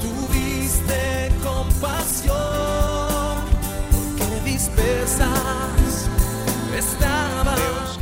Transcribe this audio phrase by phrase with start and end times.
[0.00, 2.36] tuviste compasión,
[3.90, 4.40] porque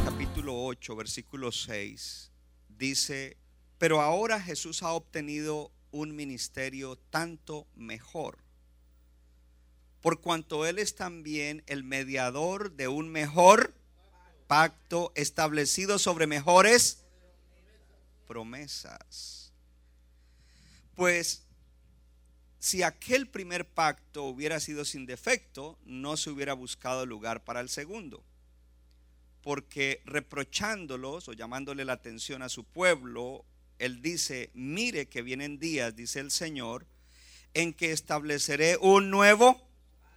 [0.05, 2.31] capítulo 8, versículo 6
[2.69, 3.37] dice,
[3.79, 8.39] pero ahora Jesús ha obtenido un ministerio tanto mejor,
[10.01, 13.75] por cuanto Él es también el mediador de un mejor
[14.47, 17.05] pacto establecido sobre mejores
[18.27, 19.38] promesas.
[20.99, 21.45] Pues
[22.59, 27.69] si aquel primer pacto hubiera sido sin defecto, no se hubiera buscado lugar para el
[27.69, 28.25] segundo.
[29.41, 33.45] Porque reprochándolos o llamándole la atención a su pueblo,
[33.79, 36.85] él dice, mire que vienen días, dice el Señor,
[37.55, 39.71] en que estableceré un nuevo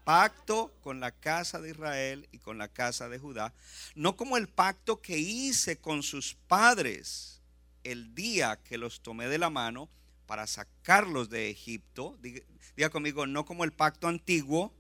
[0.04, 3.54] pacto con la casa de Israel y con la casa de Judá,
[3.94, 7.40] no como el pacto que hice con sus padres
[7.84, 9.88] el día que los tomé de la mano
[10.32, 14.74] para sacarlos de Egipto, diga, conmigo, no como el pacto antiguo,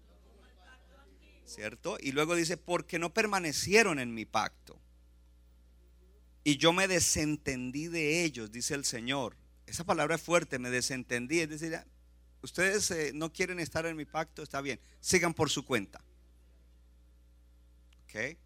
[1.43, 1.97] ¿cierto?
[1.99, 4.80] Y luego dice, porque no permanecieron en mi pacto.
[6.45, 9.35] Y yo me desentendí de ellos, dice el Señor.
[9.66, 11.41] Esa palabra es fuerte, me desentendí.
[11.41, 11.77] Es decir,
[12.41, 16.02] ustedes eh, no quieren estar en mi pacto, está bien, sigan por su cuenta.
[18.05, 18.38] ¿Ok?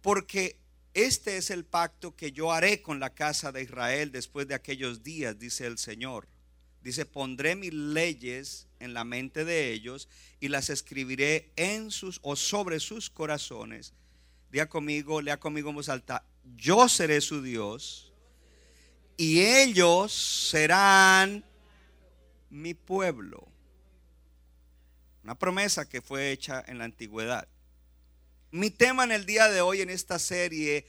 [0.00, 0.60] Porque
[0.94, 5.02] este es el pacto que yo haré con la casa de Israel después de aquellos
[5.02, 6.28] días, dice el Señor.
[6.82, 12.36] Dice, pondré mis leyes en la mente de ellos y las escribiré en sus o
[12.36, 13.94] sobre sus corazones.
[14.52, 16.24] Diga conmigo, lea conmigo en voz alta,
[16.56, 18.12] yo seré su Dios
[19.16, 21.44] y ellos serán
[22.50, 23.48] mi pueblo.
[25.24, 27.48] Una promesa que fue hecha en la antigüedad.
[28.54, 30.86] Mi tema en el día de hoy en esta serie,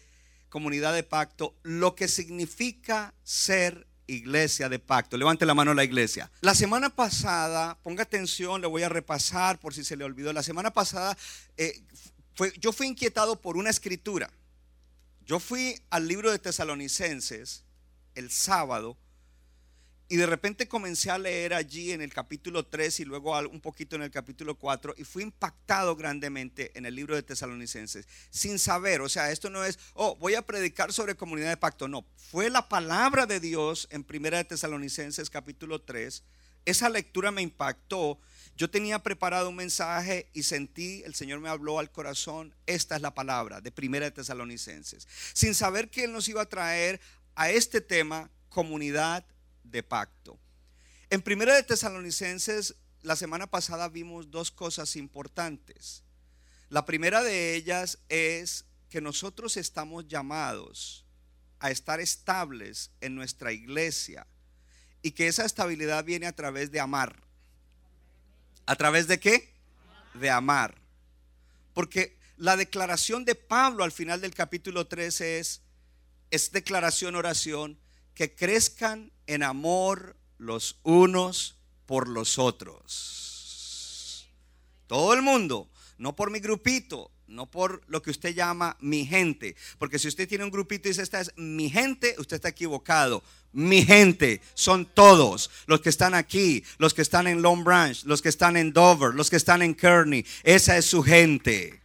[0.49, 5.17] Comunidad de Pacto, lo que significa ser iglesia de pacto.
[5.17, 6.29] Levante la mano a la iglesia.
[6.41, 10.31] La semana pasada, ponga atención, le voy a repasar por si se le olvidó.
[10.31, 11.17] La semana pasada
[11.57, 11.81] eh,
[12.35, 14.29] fue, yo fui inquietado por una escritura.
[15.25, 17.63] Yo fui al libro de Tesalonicenses
[18.13, 18.95] el sábado
[20.07, 23.95] y de repente comencé a leer allí en el capítulo 3 y luego un poquito
[23.95, 29.01] en el capítulo 4 y fui impactado grandemente en el libro de Tesalonicenses, sin saber,
[29.01, 32.49] o sea, esto no es, oh, voy a predicar sobre comunidad de pacto, no, fue
[32.49, 36.23] la palabra de Dios en primera de Tesalonicenses capítulo 3,
[36.65, 38.19] esa lectura me impactó,
[38.55, 43.01] yo tenía preparado un mensaje y sentí, el Señor me habló al corazón, esta es
[43.01, 47.01] la palabra de primera de Tesalonicenses, sin saber que Él nos iba a traer
[47.35, 49.25] a este tema, comunidad
[49.71, 50.39] de pacto.
[51.09, 56.03] En Primera de Tesalonicenses, la semana pasada vimos dos cosas importantes.
[56.69, 61.05] La primera de ellas es que nosotros estamos llamados
[61.59, 64.25] a estar estables en nuestra iglesia
[65.01, 67.21] y que esa estabilidad viene a través de amar.
[68.65, 69.53] ¿A través de qué?
[70.15, 70.75] De amar.
[71.73, 75.61] Porque la declaración de Pablo al final del capítulo 13 es,
[76.31, 77.79] es declaración, oración,
[78.15, 84.27] que crezcan en amor los unos por los otros.
[84.87, 89.55] Todo el mundo, no por mi grupito, no por lo que usted llama mi gente.
[89.77, 93.23] Porque si usted tiene un grupito y dice esta es mi gente, usted está equivocado.
[93.51, 98.21] Mi gente son todos los que están aquí, los que están en Long Branch, los
[98.21, 100.25] que están en Dover, los que están en Kearney.
[100.43, 101.81] Esa es su gente.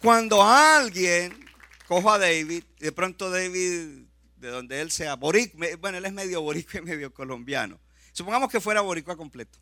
[0.00, 1.46] Cuando alguien
[1.88, 4.07] cojo a David, de pronto David
[4.38, 7.78] de donde él sea, boricua, bueno, él es medio boricua y medio colombiano.
[8.12, 9.58] Supongamos que fuera boricua completo.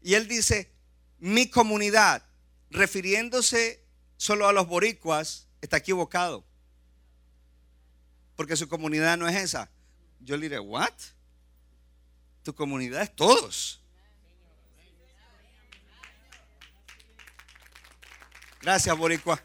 [0.00, 0.72] Y él dice,
[1.18, 2.24] mi comunidad,
[2.70, 3.84] refiriéndose
[4.16, 6.44] solo a los boricuas, está equivocado.
[8.36, 9.70] Porque su comunidad no es esa.
[10.20, 10.92] Yo le diré, ¿what?
[12.42, 13.82] Tu comunidad es todos.
[18.60, 19.40] Gracias, boricua.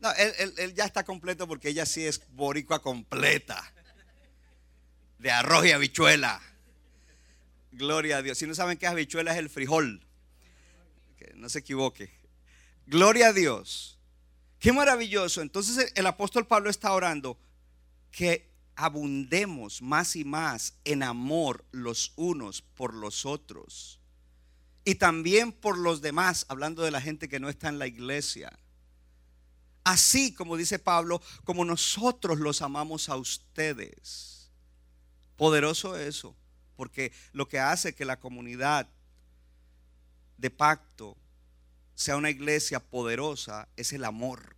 [0.00, 3.72] No, él, ya está completo porque ella sí es boricua completa.
[5.18, 6.40] De arroz y habichuela.
[7.72, 8.38] Gloria a Dios.
[8.38, 10.00] Si no saben qué habichuela, es el frijol.
[11.18, 12.10] Que no se equivoque.
[12.86, 13.98] Gloria a Dios.
[14.58, 15.42] Qué maravilloso.
[15.42, 17.38] Entonces el apóstol Pablo está orando.
[18.10, 24.00] que abundemos más y más en amor los unos por los otros
[24.84, 28.58] y también por los demás, hablando de la gente que no está en la iglesia.
[29.84, 34.50] Así como dice Pablo, como nosotros los amamos a ustedes.
[35.36, 36.36] Poderoso eso,
[36.76, 38.88] porque lo que hace que la comunidad
[40.36, 41.16] de pacto
[41.94, 44.56] sea una iglesia poderosa es el amor.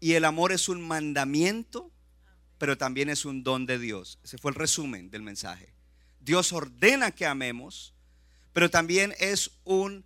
[0.00, 1.90] Y el amor es un mandamiento,
[2.58, 4.18] pero también es un don de Dios.
[4.24, 5.72] Ese fue el resumen del mensaje.
[6.20, 7.94] Dios ordena que amemos,
[8.52, 10.04] pero también es un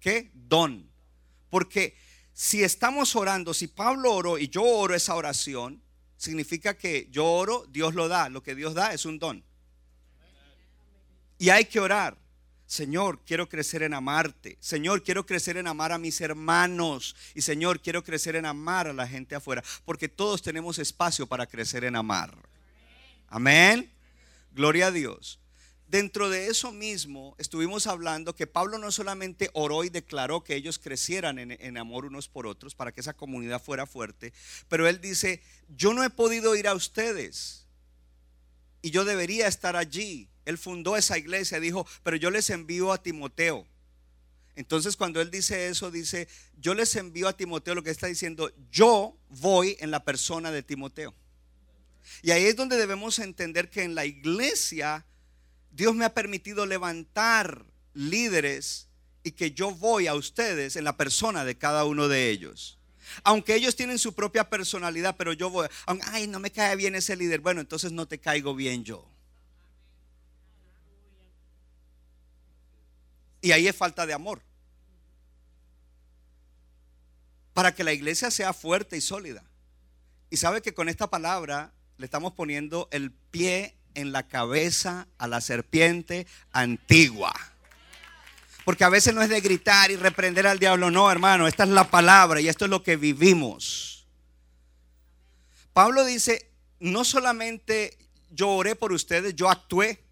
[0.00, 0.30] ¿qué?
[0.34, 0.90] don.
[1.50, 1.96] Porque
[2.32, 5.82] si estamos orando, si Pablo oró y yo oro esa oración,
[6.16, 8.28] significa que yo oro, Dios lo da.
[8.28, 9.44] Lo que Dios da es un don.
[11.38, 12.16] Y hay que orar.
[12.66, 14.56] Señor, quiero crecer en amarte.
[14.60, 17.14] Señor, quiero crecer en amar a mis hermanos.
[17.34, 19.62] Y Señor, quiero crecer en amar a la gente afuera.
[19.84, 22.34] Porque todos tenemos espacio para crecer en amar.
[23.28, 23.92] Amén.
[24.52, 25.41] Gloria a Dios.
[25.92, 30.78] Dentro de eso mismo estuvimos hablando que Pablo no solamente oró y declaró que ellos
[30.78, 34.32] crecieran en, amor unos por otros para que esa comunidad fuera fuerte,
[34.70, 35.42] pero él dice,
[35.76, 37.66] yo no he podido ir a ustedes
[38.80, 43.02] y yo debería estar allí él fundó esa iglesia, dijo, pero yo les envío a
[43.02, 43.66] Timoteo.
[44.56, 46.26] Entonces cuando él dice eso, dice,
[46.58, 50.62] yo les envío a Timoteo, lo que está diciendo, yo voy en la persona de
[50.62, 51.14] Timoteo.
[52.22, 55.04] Y ahí es donde debemos entender que en la iglesia
[55.72, 57.64] Dios me ha permitido levantar
[57.94, 58.88] líderes
[59.24, 62.78] y que yo voy a ustedes en la persona de cada uno de ellos.
[63.24, 65.68] Aunque ellos tienen su propia personalidad, pero yo voy,
[66.06, 67.40] ay, no me cae bien ese líder.
[67.40, 69.08] Bueno, entonces no te caigo bien yo.
[73.40, 74.40] Y ahí es falta de amor.
[77.54, 79.44] Para que la iglesia sea fuerte y sólida.
[80.30, 85.26] Y sabe que con esta palabra le estamos poniendo el pie en la cabeza a
[85.26, 87.32] la serpiente antigua.
[88.64, 91.70] Porque a veces no es de gritar y reprender al diablo, no, hermano, esta es
[91.70, 94.06] la palabra y esto es lo que vivimos.
[95.72, 97.96] Pablo dice, no solamente
[98.30, 100.04] yo oré por ustedes, yo actué,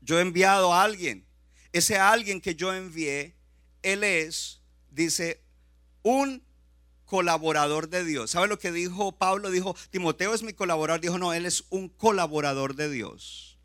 [0.00, 1.26] yo he enviado a alguien.
[1.72, 3.34] Ese alguien que yo envié,
[3.82, 5.40] él es, dice,
[6.02, 6.42] un
[7.12, 8.30] colaborador de Dios.
[8.30, 9.50] ¿Sabe lo que dijo Pablo?
[9.50, 11.02] Dijo, Timoteo es mi colaborador.
[11.02, 13.58] Dijo, no, él es un colaborador de Dios.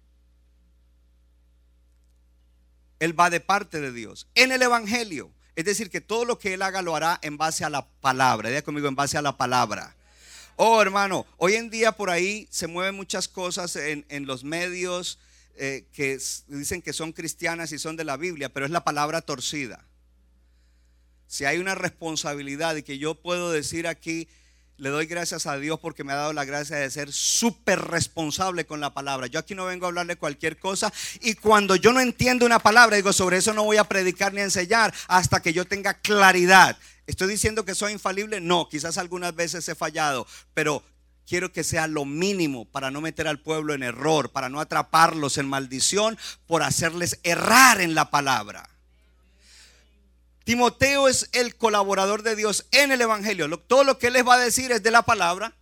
[2.99, 4.27] Él va de parte de Dios.
[4.35, 5.31] En el Evangelio.
[5.55, 8.49] Es decir, que todo lo que él haga lo hará en base a la palabra.
[8.49, 9.95] Diga conmigo, en base a la palabra.
[10.57, 15.19] Oh, hermano, hoy en día por ahí se mueven muchas cosas en, los medios
[15.55, 19.21] eh, que dicen que son cristianas y son de la Biblia, pero es la palabra
[19.21, 19.86] torcida.
[21.27, 24.27] Si hay una responsabilidad y que yo puedo decir aquí,
[24.77, 28.65] le doy gracias a Dios porque me ha dado la gracia de ser súper responsable
[28.65, 29.27] con la palabra.
[29.27, 32.95] Yo aquí no vengo a hablarle cualquier cosa y cuando yo no entiendo una palabra,
[32.95, 36.77] digo, sobre eso no voy a predicar ni a enseñar hasta que yo tenga claridad.
[37.07, 38.39] ¿Estoy diciendo que soy infalible?
[38.39, 40.83] No, quizás algunas veces he fallado, pero
[41.25, 45.37] quiero que sea lo mínimo para no meter al pueblo en error, para no atraparlos
[45.37, 48.69] en maldición, por hacerles errar en la palabra.
[50.47, 53.49] Timoteo es el colaborador de Dios en el Evangelio.
[53.59, 55.53] Todo lo que él les va a decir es de la palabra.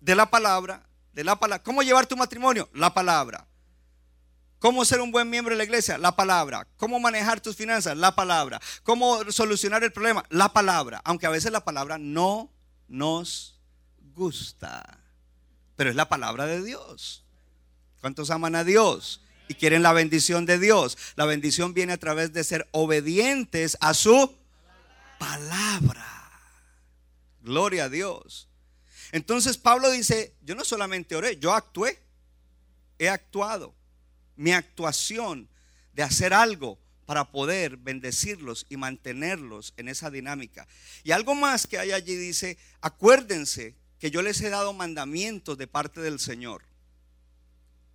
[0.00, 0.88] De la palabra.
[1.12, 1.62] De la palabra.
[1.62, 2.70] ¿Cómo llevar tu matrimonio?
[2.72, 3.46] La palabra.
[4.58, 5.98] ¿Cómo ser un buen miembro de la iglesia?
[5.98, 6.66] La palabra.
[6.78, 7.98] ¿Cómo manejar tus finanzas?
[7.98, 8.62] La palabra.
[8.82, 10.24] ¿Cómo solucionar el problema?
[10.30, 11.02] La palabra.
[11.04, 12.50] Aunque a veces la palabra no
[12.88, 13.60] nos
[14.14, 15.00] gusta,
[15.76, 17.26] pero es la palabra de Dios.
[18.00, 19.20] ¿Cuántos aman a Dios?
[19.48, 20.96] Y quieren la bendición de Dios.
[21.16, 24.36] La bendición viene a través de ser obedientes a su
[25.18, 26.06] palabra.
[27.40, 28.48] Gloria a Dios.
[29.10, 31.98] Entonces Pablo dice, yo no solamente oré, yo actué.
[32.98, 33.74] He actuado.
[34.36, 35.48] Mi actuación
[35.94, 40.68] de hacer algo para poder bendecirlos y mantenerlos en esa dinámica.
[41.04, 45.66] Y algo más que hay allí dice, acuérdense que yo les he dado mandamientos de
[45.66, 46.67] parte del Señor.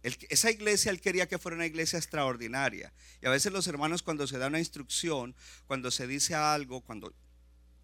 [0.03, 2.93] Esa iglesia él quería que fuera una iglesia extraordinaria.
[3.22, 5.33] Y a veces los hermanos cuando se da una instrucción,
[5.65, 7.13] cuando se dice algo, cuando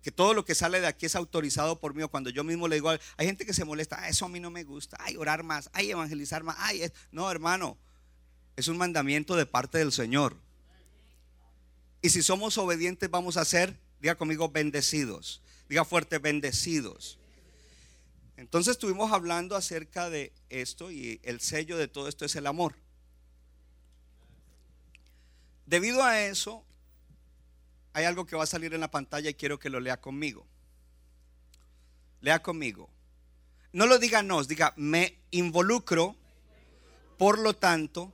[0.01, 2.67] que todo lo que sale de aquí es autorizado por mí, o cuando yo mismo
[2.67, 5.17] le digo, hay gente que se molesta, ah, eso a mí no me gusta, ay,
[5.17, 7.77] orar más, ay, evangelizar más, ay, no, hermano,
[8.55, 10.37] es un mandamiento de parte del Señor.
[12.01, 15.41] Y si somos obedientes vamos a ser, diga conmigo, bendecidos.
[15.67, 17.18] Diga fuerte, bendecidos.
[18.39, 22.73] Entonces estuvimos hablando acerca de esto y el sello de todo esto es el amor.
[25.65, 26.63] Debido a eso,
[27.91, 30.47] hay algo que va a salir en la pantalla y quiero que lo lea conmigo.
[32.21, 32.89] Lea conmigo.
[33.73, 36.15] No lo diga nos, diga me involucro,
[37.17, 38.13] por lo tanto,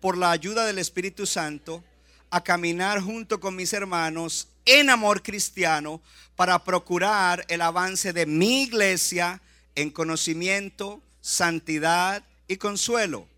[0.00, 1.84] por la ayuda del Espíritu Santo,
[2.30, 6.00] a caminar junto con mis hermanos en amor cristiano
[6.36, 9.42] para procurar el avance de mi iglesia
[9.78, 13.28] en conocimiento, santidad y consuelo,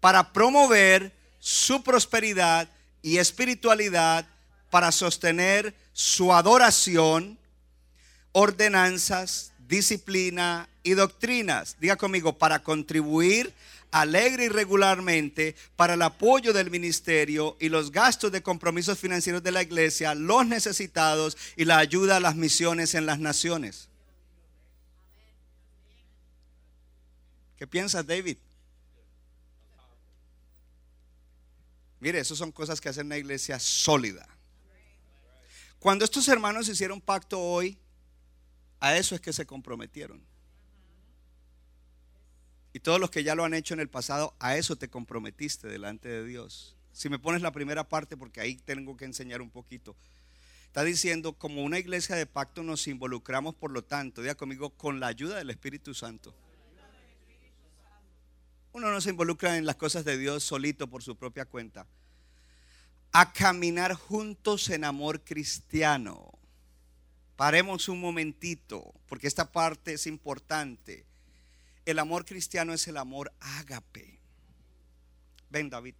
[0.00, 2.70] para promover su prosperidad
[3.02, 4.26] y espiritualidad,
[4.70, 7.38] para sostener su adoración,
[8.32, 11.76] ordenanzas, disciplina y doctrinas.
[11.78, 13.52] Diga conmigo, para contribuir
[13.90, 19.52] alegre y regularmente para el apoyo del ministerio y los gastos de compromisos financieros de
[19.52, 23.89] la iglesia, los necesitados y la ayuda a las misiones en las naciones.
[27.60, 28.38] ¿Qué piensas, David?
[32.00, 34.26] Mire, eso son cosas que hacen una iglesia sólida.
[35.78, 37.78] Cuando estos hermanos hicieron pacto hoy,
[38.80, 40.24] a eso es que se comprometieron.
[42.72, 45.68] Y todos los que ya lo han hecho en el pasado, a eso te comprometiste
[45.68, 46.78] delante de Dios.
[46.92, 49.94] Si me pones la primera parte, porque ahí tengo que enseñar un poquito.
[50.64, 54.98] Está diciendo, como una iglesia de pacto nos involucramos, por lo tanto, diga conmigo, con
[54.98, 56.34] la ayuda del Espíritu Santo.
[58.72, 61.86] Uno no se involucra en las cosas de Dios solito por su propia cuenta.
[63.12, 66.38] A caminar juntos en amor cristiano.
[67.34, 71.06] Paremos un momentito, porque esta parte es importante.
[71.84, 74.20] El amor cristiano es el amor ágape.
[75.48, 75.94] Ven, David.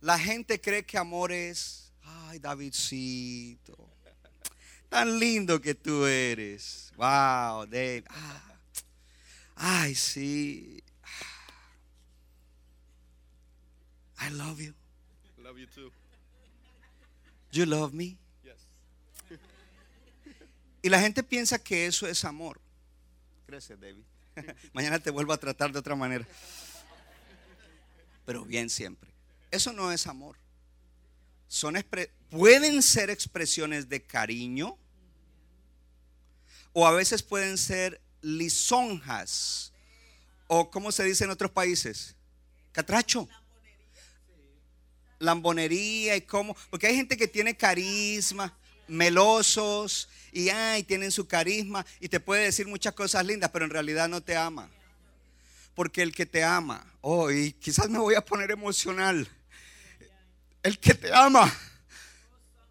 [0.00, 3.90] La gente cree que amor es, ay, Davidcito,
[4.88, 6.92] tan lindo que tú eres.
[6.96, 8.04] Wow, Dave.
[8.08, 8.58] Ah,
[9.54, 10.82] ay, sí.
[14.20, 14.74] I love you.
[15.42, 15.90] Love you too.
[17.52, 18.16] You love me.
[18.44, 18.58] Yes.
[20.82, 22.60] Y la gente piensa que eso es amor.
[23.46, 24.04] Gracias, David.
[24.72, 26.26] Mañana te vuelvo a tratar de otra manera.
[28.24, 29.10] Pero bien siempre.
[29.50, 30.36] Eso no es amor.
[31.48, 31.74] Son
[32.30, 34.78] pueden ser expresiones de cariño
[36.72, 39.72] o a veces pueden ser lisonjas
[40.46, 42.14] o como se dice en otros países,
[42.72, 43.28] catracho.
[45.20, 48.52] Lambonería y cómo, porque hay gente que tiene carisma,
[48.88, 53.70] melosos y ay, tienen su carisma y te puede decir muchas cosas lindas, pero en
[53.70, 54.68] realidad no te ama.
[55.74, 59.28] Porque el que te ama, oh, y quizás me voy a poner emocional.
[60.62, 61.50] El que te ama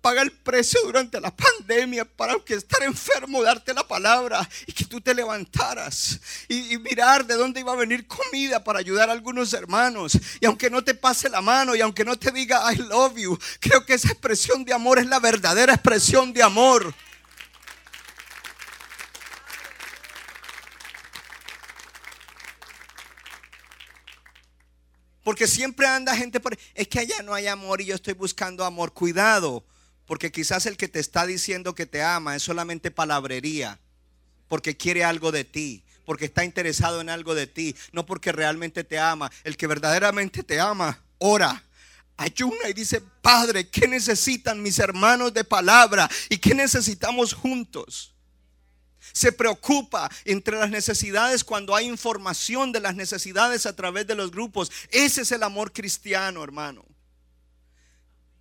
[0.01, 4.85] paga el precio durante la pandemia para que estar enfermo, darte la palabra y que
[4.85, 9.13] tú te levantaras y, y, mirar de dónde iba a venir comida para ayudar a
[9.13, 10.17] algunos hermanos.
[10.39, 13.37] Y aunque no te pase la mano y aunque no te diga I love you,
[13.59, 16.93] creo que esa expresión de amor es la verdadera expresión de amor.
[25.29, 26.57] Porque siempre anda gente por...
[26.73, 28.93] Es que allá no hay amor y yo estoy buscando amor.
[28.93, 29.63] Cuidado.
[30.09, 33.79] Porque quizás el que te está diciendo que te ama es solamente palabrería.
[34.47, 35.83] Porque quiere algo de ti.
[36.03, 37.75] Porque está interesado en algo de ti.
[37.91, 39.31] No porque realmente te ama.
[39.43, 41.63] El que verdaderamente te ama, ora.
[42.17, 46.09] Ayuna y dice, Padre, ¿qué necesitan mis hermanos de palabra?
[46.27, 48.15] ¿Y qué necesitamos juntos?
[49.13, 54.31] Se preocupa entre las necesidades cuando hay información de las necesidades a través de los
[54.31, 54.71] grupos.
[54.89, 56.83] Ese es el amor cristiano, hermano.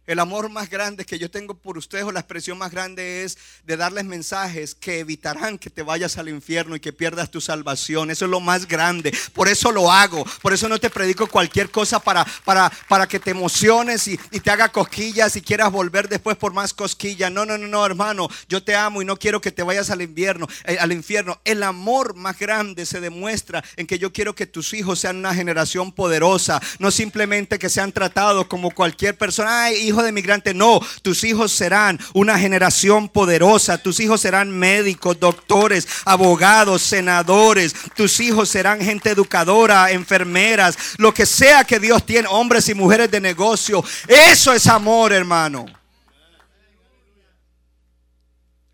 [0.08, 3.36] El amor más grande que yo tengo por ustedes o la expresión más grande es
[3.66, 8.10] de darles mensajes que evitarán que te vayas al infierno y que pierdas tu salvación.
[8.10, 9.12] Eso es lo más grande.
[9.34, 10.24] Por eso lo hago.
[10.40, 14.40] Por eso no te predico cualquier cosa para, para, para que te emociones y, y
[14.40, 17.30] te haga cosquillas y quieras volver después por más cosquillas.
[17.30, 18.30] No, no, no, no, hermano.
[18.48, 20.48] Yo te amo y no quiero que te vayas al infierno.
[20.64, 21.38] Eh, al infierno.
[21.44, 25.34] El amor más grande se demuestra en que yo quiero que tus hijos sean una
[25.34, 26.62] generación poderosa.
[26.78, 29.64] No simplemente que sean tratados como cualquier persona.
[29.64, 30.54] Ay, hijo de migrante.
[30.54, 33.78] No, tus hijos serán una generación poderosa.
[33.78, 37.74] Tus hijos serán médicos, doctores, abogados, senadores.
[37.94, 43.10] Tus hijos serán gente educadora, enfermeras, lo que sea que Dios tiene, hombres y mujeres
[43.10, 43.84] de negocio.
[44.06, 45.66] Eso es amor, hermano.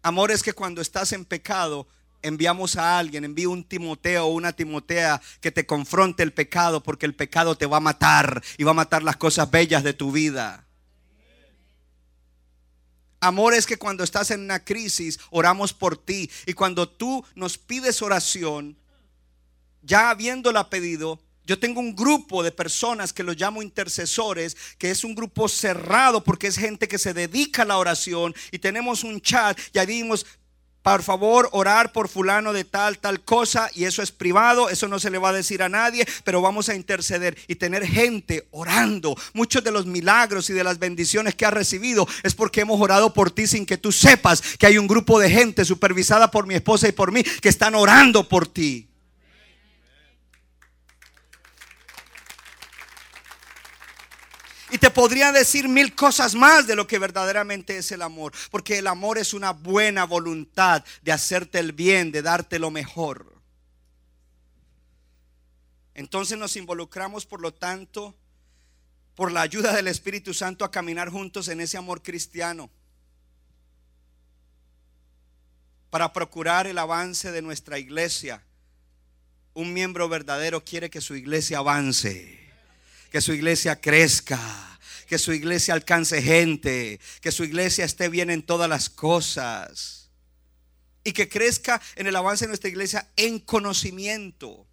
[0.03, 1.87] Amor es que cuando estás en pecado,
[2.25, 7.07] enviamos a alguien, envío un Timoteo o una Timotea que te confronte el pecado, porque
[7.07, 10.11] el pecado te va a matar y va a matar las cosas bellas de tu
[10.11, 10.64] vida.
[13.25, 16.31] Amor es que cuando estás en una crisis, oramos por ti.
[16.47, 18.77] Y cuando tú nos pides oración,
[19.81, 25.05] ya habiéndola pedido, yo tengo un grupo de personas que los llamo intercesores, que es
[25.05, 28.35] un grupo cerrado porque es gente que se dedica a la oración.
[28.51, 30.27] Y tenemos un chat y ahí dimos,
[30.85, 35.01] por favor, orar por fulano de tal, tal cosa, y eso es privado, eso no
[35.01, 39.17] se le va a decir a nadie, pero vamos a interceder y tener gente orando.
[39.33, 43.15] Muchos de los milagros y de las bendiciones que has recibido es porque hemos orado
[43.15, 46.55] por ti sin que tú sepas que hay un grupo de gente supervisada por mi
[46.55, 48.87] esposa y por mí que están orando por ti.
[54.75, 58.33] Y te podría decir mil cosas más de lo que verdaderamente es el amor.
[58.51, 63.41] Porque el amor es una buena voluntad de hacerte el bien, de darte lo mejor.
[65.95, 68.17] Entonces nos involucramos, por lo tanto,
[69.15, 72.69] por la ayuda del Espíritu Santo a caminar juntos en ese amor cristiano.
[75.89, 78.43] Para procurar el avance de nuestra iglesia.
[79.53, 82.44] Un miembro verdadero quiere que su iglesia avance
[83.15, 84.41] que su iglesia crezca,
[85.07, 90.11] que su iglesia alcance gente, que su iglesia esté bien en todas las cosas
[91.05, 94.67] y que crezca en el avance de nuestra iglesia en conocimiento.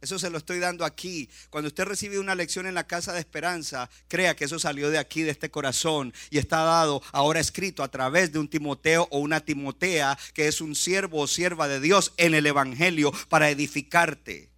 [0.00, 1.28] Eso se lo estoy dando aquí.
[1.50, 4.98] Cuando usted recibe una lección en la casa de esperanza, crea que eso salió de
[4.98, 9.18] aquí, de este corazón, y está dado ahora escrito a través de un Timoteo o
[9.18, 14.49] una Timotea, que es un siervo o sierva de Dios en el Evangelio para edificarte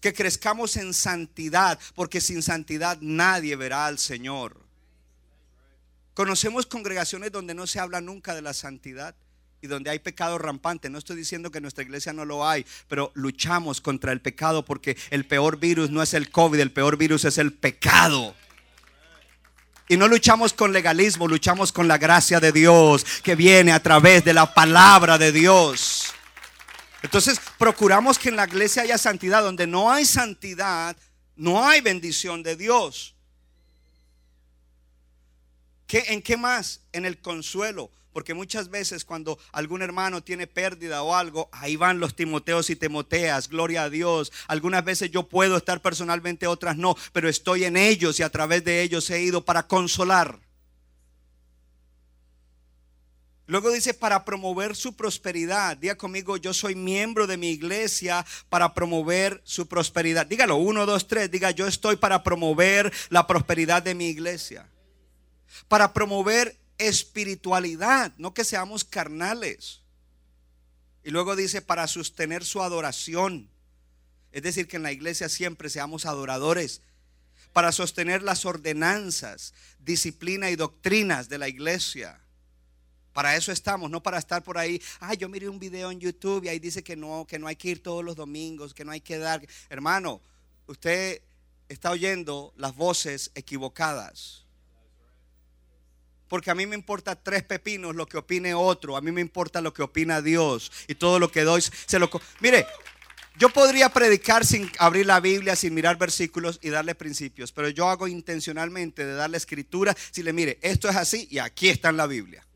[0.00, 4.56] que crezcamos en santidad, porque sin santidad nadie verá al Señor.
[6.14, 9.14] Conocemos congregaciones donde no se habla nunca de la santidad
[9.62, 10.90] y donde hay pecado rampante.
[10.90, 14.64] No estoy diciendo que en nuestra iglesia no lo hay, pero luchamos contra el pecado
[14.64, 18.34] porque el peor virus no es el COVID, el peor virus es el pecado.
[19.88, 24.24] Y no luchamos con legalismo, luchamos con la gracia de Dios que viene a través
[24.24, 25.99] de la palabra de Dios.
[27.02, 29.42] Entonces procuramos que en la iglesia haya santidad.
[29.42, 30.96] Donde no hay santidad,
[31.36, 33.14] no hay bendición de Dios.
[35.86, 36.80] ¿Qué, ¿En qué más?
[36.92, 37.90] En el consuelo.
[38.12, 42.76] Porque muchas veces cuando algún hermano tiene pérdida o algo, ahí van los Timoteos y
[42.76, 44.32] Timoteas, gloria a Dios.
[44.48, 48.64] Algunas veces yo puedo estar personalmente, otras no, pero estoy en ellos y a través
[48.64, 50.40] de ellos he ido para consolar.
[53.50, 55.76] Luego dice para promover su prosperidad.
[55.76, 60.24] Diga conmigo, yo soy miembro de mi iglesia para promover su prosperidad.
[60.24, 61.32] Dígalo, uno, dos, tres.
[61.32, 64.70] Diga, yo estoy para promover la prosperidad de mi iglesia.
[65.66, 69.80] Para promover espiritualidad, no que seamos carnales.
[71.02, 73.50] Y luego dice para sostener su adoración.
[74.30, 76.82] Es decir, que en la iglesia siempre seamos adoradores.
[77.52, 82.20] Para sostener las ordenanzas, disciplina y doctrinas de la iglesia
[83.20, 84.80] para eso estamos, no para estar por ahí.
[84.98, 87.56] Ay, yo miré un video en YouTube y ahí dice que no, que no hay
[87.56, 89.46] que ir todos los domingos, que no hay que dar.
[89.68, 90.22] Hermano,
[90.66, 91.20] usted
[91.68, 94.46] está oyendo las voces equivocadas.
[96.28, 98.96] Porque a mí me importa tres pepinos lo que opine otro.
[98.96, 100.72] A mí me importa lo que opina Dios.
[100.88, 102.08] Y todo lo que doy se lo...
[102.40, 102.66] Mire,
[103.36, 107.52] yo podría predicar sin abrir la Biblia, sin mirar versículos y darle principios.
[107.52, 109.94] Pero yo hago intencionalmente de darle escritura.
[110.10, 112.46] Si le mire, esto es así y aquí está en la Biblia.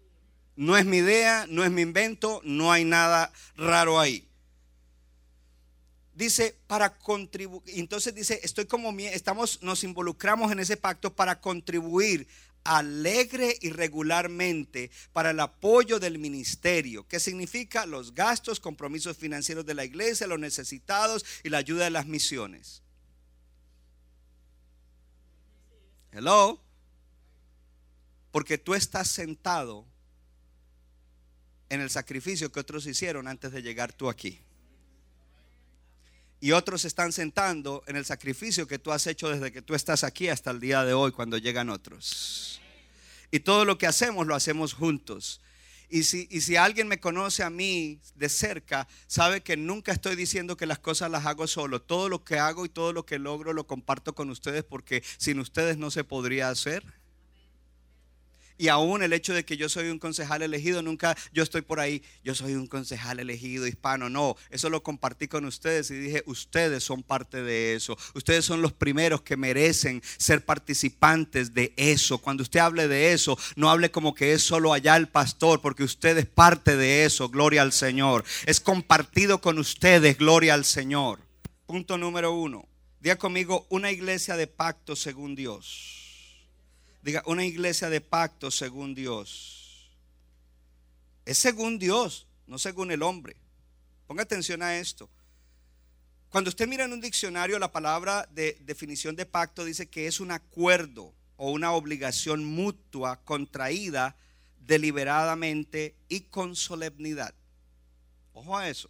[0.57, 4.29] No es mi idea, no es mi invento, no hay nada raro ahí.
[6.15, 12.29] Dice para contribuir, entonces dice, estoy como estamos nos involucramos en ese pacto para contribuir
[12.63, 19.75] alegre y regularmente para el apoyo del ministerio, que significa los gastos, compromisos financieros de
[19.75, 22.83] la iglesia, los necesitados y la ayuda de las misiones.
[26.13, 26.61] Hello.
[28.31, 29.87] Porque tú estás sentado
[31.69, 34.41] en el sacrificio que otros hicieron antes de llegar tú aquí.
[36.41, 40.05] Y otros están sentando en el sacrificio que tú has hecho desde que tú estás
[40.05, 42.61] aquí hasta el día de hoy cuando llegan otros.
[43.31, 45.41] Y todo lo que hacemos lo hacemos juntos.
[45.89, 50.17] Y si, y si alguien me conoce a mí de cerca, sabe que nunca estoy
[50.17, 51.81] diciendo que las cosas las hago solo.
[51.81, 55.39] Todo lo que hago y todo lo que logro lo comparto con ustedes porque sin
[55.41, 56.85] ustedes no se podría hacer.
[58.57, 61.81] Y aún el hecho de que yo soy un concejal elegido, nunca yo estoy por
[61.81, 64.09] ahí, yo soy un concejal elegido hispano.
[64.09, 67.99] No, eso lo compartí con ustedes y dije, ustedes son parte de eso.
[68.15, 72.19] Ustedes son los primeros que merecen ser participantes de eso.
[72.19, 75.83] Cuando usted hable de eso, no hable como que es solo allá el pastor, porque
[75.83, 78.25] usted es parte de eso, gloria al Señor.
[78.47, 81.19] Es compartido con ustedes, gloria al Señor.
[81.67, 82.69] Punto número uno.
[83.01, 86.04] Diga conmigo, una iglesia de pacto según Dios.
[87.05, 89.91] Diga, una iglesia de pacto según Dios.
[91.27, 93.37] Es según Dios, no según el hombre.
[94.07, 95.11] Ponga atención a esto.
[96.31, 100.19] Cuando usted mira en un diccionario la palabra de definición de pacto dice que es
[100.19, 104.17] un acuerdo o una obligación mutua contraída
[104.61, 107.35] deliberadamente y con solemnidad.
[108.33, 108.89] Ojo a eso.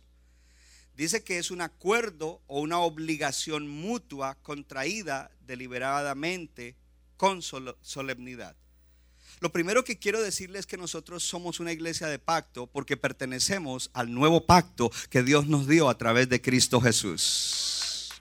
[0.97, 6.77] Dice que es un acuerdo o una obligación mutua contraída deliberadamente
[7.25, 8.55] con solemnidad.
[9.41, 13.91] Lo primero que quiero decirles es que nosotros somos una iglesia de pacto porque pertenecemos
[13.95, 18.13] al nuevo pacto que Dios nos dio a través de Cristo Jesús.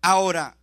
[0.00, 0.56] Ahora,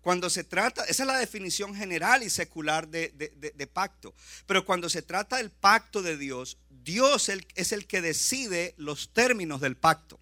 [0.00, 4.14] cuando se trata, esa es la definición general y secular de, pacto,
[4.46, 9.60] pero cuando se trata del pacto de Dios, Dios es el que decide los términos
[9.60, 10.21] del pacto.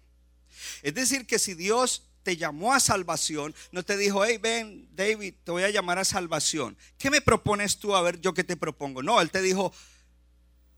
[0.81, 5.33] Es decir, que si Dios te llamó a salvación, no te dijo, hey, ven, David,
[5.43, 6.77] te voy a llamar a salvación.
[6.97, 7.95] ¿Qué me propones tú?
[7.95, 9.01] A ver, yo qué te propongo.
[9.01, 9.73] No, Él te dijo,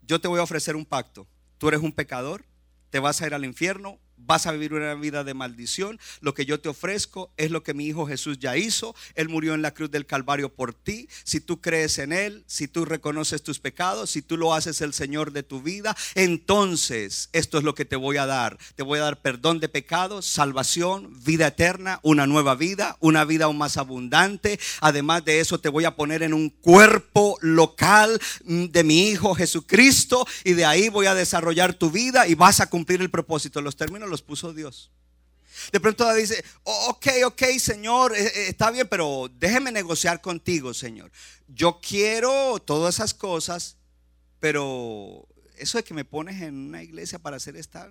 [0.02, 1.28] yo te voy a ofrecer un pacto.
[1.58, 2.46] Tú eres un pecador,
[2.90, 6.00] te vas a ir al infierno, vas a vivir una vida de maldición.
[6.22, 8.96] Lo que yo te ofrezco es lo que mi Hijo Jesús ya hizo.
[9.16, 11.08] Él murió en la cruz del Calvario por ti.
[11.24, 14.94] Si tú crees en Él, si tú reconoces tus pecados, si tú lo haces el
[14.94, 18.58] Señor de tu vida, entonces esto es lo que te voy a dar.
[18.76, 23.46] Te voy a dar perdón de pecados, salvación, vida eterna, una nueva vida, una vida
[23.46, 24.60] aún más abundante.
[24.82, 30.26] Además de eso, te voy a poner en un cuerpo local de mi Hijo Jesucristo
[30.44, 33.62] y de ahí voy a desarrollar tu vida y vas a cumplir el propósito.
[33.62, 34.92] Los términos los puso Dios.
[35.72, 40.72] De pronto dice, oh, ok, ok, Señor, eh, eh, está bien, pero déjeme negociar contigo,
[40.74, 41.12] Señor.
[41.48, 43.78] Yo quiero todas esas cosas,
[44.40, 47.90] pero eso de que me pones en una iglesia para hacer esta...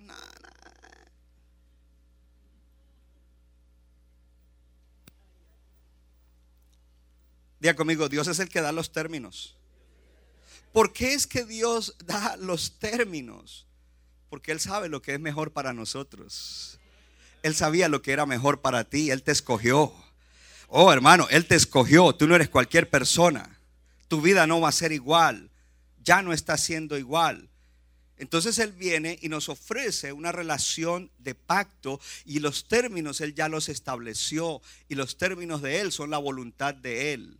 [7.59, 9.57] Diga conmigo, Dios es el que da los términos.
[10.71, 13.67] ¿Por qué es que Dios da los términos?
[14.33, 16.79] Porque Él sabe lo que es mejor para nosotros.
[17.43, 19.11] Él sabía lo que era mejor para ti.
[19.11, 19.93] Él te escogió.
[20.69, 22.15] Oh, hermano, Él te escogió.
[22.15, 23.59] Tú no eres cualquier persona.
[24.07, 25.51] Tu vida no va a ser igual.
[26.03, 27.47] Ya no está siendo igual.
[28.17, 33.49] Entonces Él viene y nos ofrece una relación de pacto y los términos Él ya
[33.49, 37.37] los estableció y los términos de Él son la voluntad de Él.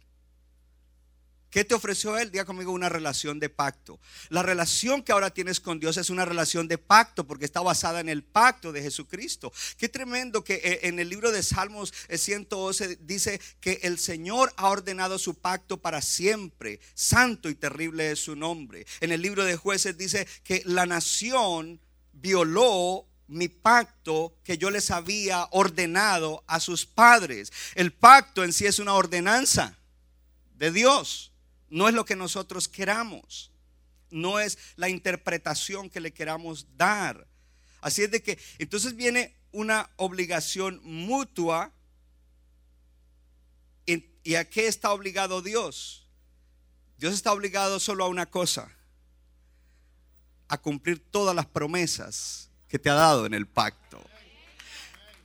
[1.54, 2.32] ¿Qué te ofreció Él?
[2.32, 4.00] Diga conmigo una relación de pacto.
[4.30, 8.00] La relación que ahora tienes con Dios es una relación de pacto porque está basada
[8.00, 9.54] en el pacto de Jesucristo.
[9.78, 14.52] Qué tremendo que eh, en el libro de Salmos 111 eh, dice que el Señor
[14.58, 16.80] ha ordenado su pacto para siempre.
[16.96, 18.88] Santo y terrible es su nombre.
[19.00, 21.80] En el libro de jueces dice que la nación
[22.14, 27.54] violó mi pacto que yo les había ordenado a sus padres.
[27.76, 29.78] El pacto en sí es una ordenanza
[30.56, 31.30] de Dios
[31.74, 33.52] no es lo que nosotros queramos,
[34.12, 37.28] no es la interpretación que le queramos dar.
[37.82, 41.72] Así es de que entonces viene una obligación mutua.
[44.26, 46.08] ¿Y a qué está obligado Dios?
[47.00, 48.72] Dios está obligado solo a una cosa,
[50.48, 54.02] a cumplir todas las promesas que te ha dado en el pacto.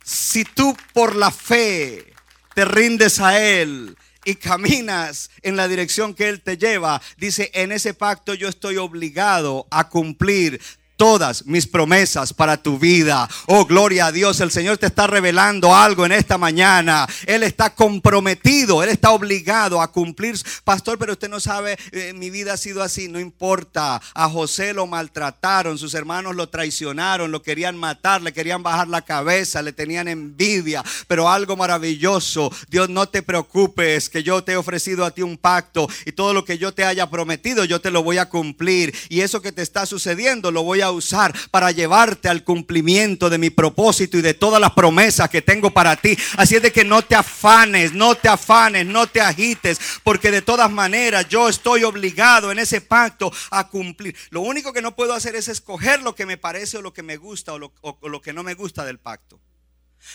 [0.03, 2.11] Si tú por la fe
[2.55, 3.95] te rindes a Él,
[4.29, 8.77] y caminas en la dirección que Él te lleva, dice, en ese pacto yo estoy
[8.77, 10.61] obligado a cumplir
[10.99, 13.25] todas mis promesas para tu vida.
[13.45, 14.41] Oh, gloria a Dios.
[14.41, 17.07] El Señor te está revelando algo en esta mañana.
[17.25, 20.37] Él está comprometido, Él está obligado a cumplir.
[20.65, 23.07] Pastor, pero usted no sabe, eh, mi vida ha sido así.
[23.07, 24.01] No importa.
[24.13, 29.01] A José lo maltrataron, sus hermanos lo traicionaron, lo querían matar, le querían bajar la
[29.01, 30.83] cabeza, le tenían envidia.
[31.07, 32.51] Pero algo maravilloso.
[32.67, 36.33] Dios, no te preocupes, que yo te he ofrecido a ti un pacto y todo
[36.33, 38.93] lo que yo te haya prometido, yo te lo voy a cumplir.
[39.07, 43.37] Y eso que te está sucediendo, lo voy a usar para llevarte al cumplimiento de
[43.37, 46.17] mi propósito y de todas las promesas que tengo para ti.
[46.37, 50.41] Así es de que no te afanes, no te afanes, no te agites, porque de
[50.41, 54.15] todas maneras yo estoy obligado en ese pacto a cumplir.
[54.29, 57.03] Lo único que no puedo hacer es escoger lo que me parece o lo que
[57.03, 59.39] me gusta o lo, o lo que no me gusta del pacto.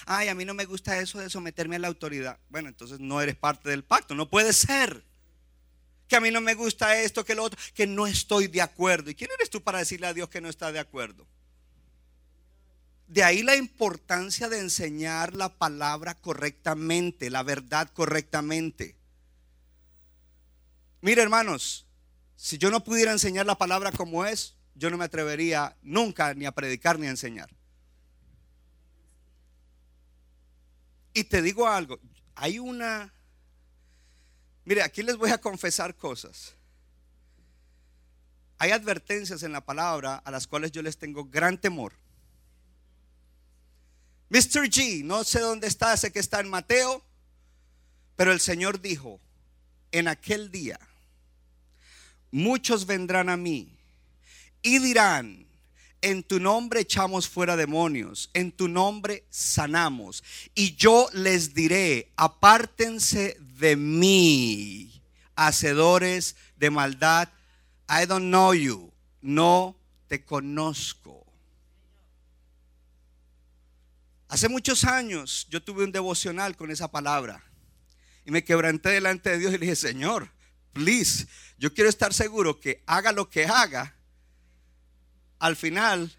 [0.06, 2.38] Ay, a mí no me gusta eso de someterme a la autoridad.
[2.48, 5.04] Bueno, entonces no eres parte del pacto, no puede ser
[6.08, 9.10] que a mí no me gusta esto, que lo otro, que no estoy de acuerdo.
[9.10, 11.26] ¿Y quién eres tú para decirle a Dios que no está de acuerdo?
[13.06, 18.96] De ahí la importancia de enseñar la palabra correctamente, la verdad correctamente.
[21.00, 21.86] Mire hermanos,
[22.36, 26.46] si yo no pudiera enseñar la palabra como es, yo no me atrevería nunca ni
[26.46, 27.50] a predicar ni a enseñar.
[31.12, 32.00] Y te digo algo,
[32.34, 33.13] hay una
[34.64, 36.54] Mire, aquí les voy a confesar cosas.
[38.58, 41.92] Hay advertencias en la palabra a las cuales yo les tengo gran temor.
[44.30, 44.68] Mr.
[44.70, 47.04] G, no sé dónde está, sé que está en Mateo,
[48.16, 49.20] pero el Señor dijo,
[49.92, 50.78] en aquel día,
[52.30, 53.78] muchos vendrán a mí
[54.62, 55.43] y dirán,
[56.04, 60.22] en tu nombre echamos fuera demonios, en tu nombre sanamos.
[60.54, 65.02] Y yo les diré, apártense de mí,
[65.34, 67.30] hacedores de maldad.
[67.88, 71.24] I don't know you, no te conozco.
[74.28, 77.42] Hace muchos años yo tuve un devocional con esa palabra
[78.26, 80.30] y me quebranté delante de Dios y le dije, Señor,
[80.74, 83.94] please, yo quiero estar seguro que haga lo que haga,
[85.44, 86.10] al final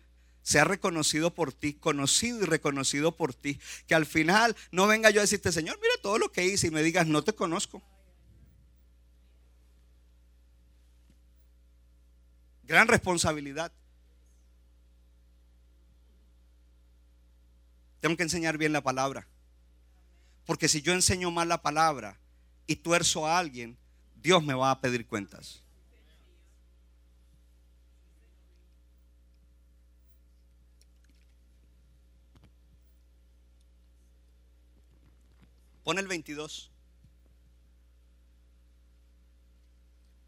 [0.44, 3.60] sea reconocido por ti, conocido y reconocido por ti.
[3.88, 6.70] Que al final no venga yo a decirte, Señor, mira todo lo que hice y
[6.70, 7.82] me digas, no te conozco.
[12.66, 13.72] Gran responsabilidad.
[18.00, 19.28] Tengo que enseñar bien la palabra.
[20.46, 22.20] Porque si yo enseño mal la palabra
[22.68, 23.76] y tuerzo a alguien,
[24.22, 25.65] Dios me va a pedir cuentas.
[35.86, 36.72] Pon el 22.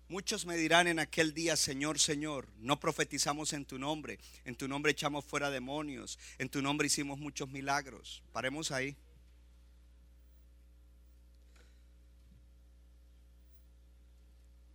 [0.07, 4.67] Muchos me dirán en aquel día, Señor, Señor, no profetizamos en tu nombre, en tu
[4.67, 8.21] nombre echamos fuera demonios, en tu nombre hicimos muchos milagros.
[8.31, 8.95] Paremos ahí.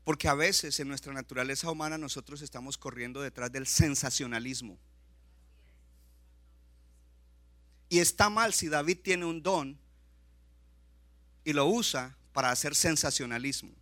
[0.02, 4.76] Porque a veces en nuestra naturaleza humana nosotros estamos corriendo detrás del sensacionalismo.
[7.88, 9.81] Y está mal si David tiene un don
[11.44, 13.72] y lo usa para hacer sensacionalismo.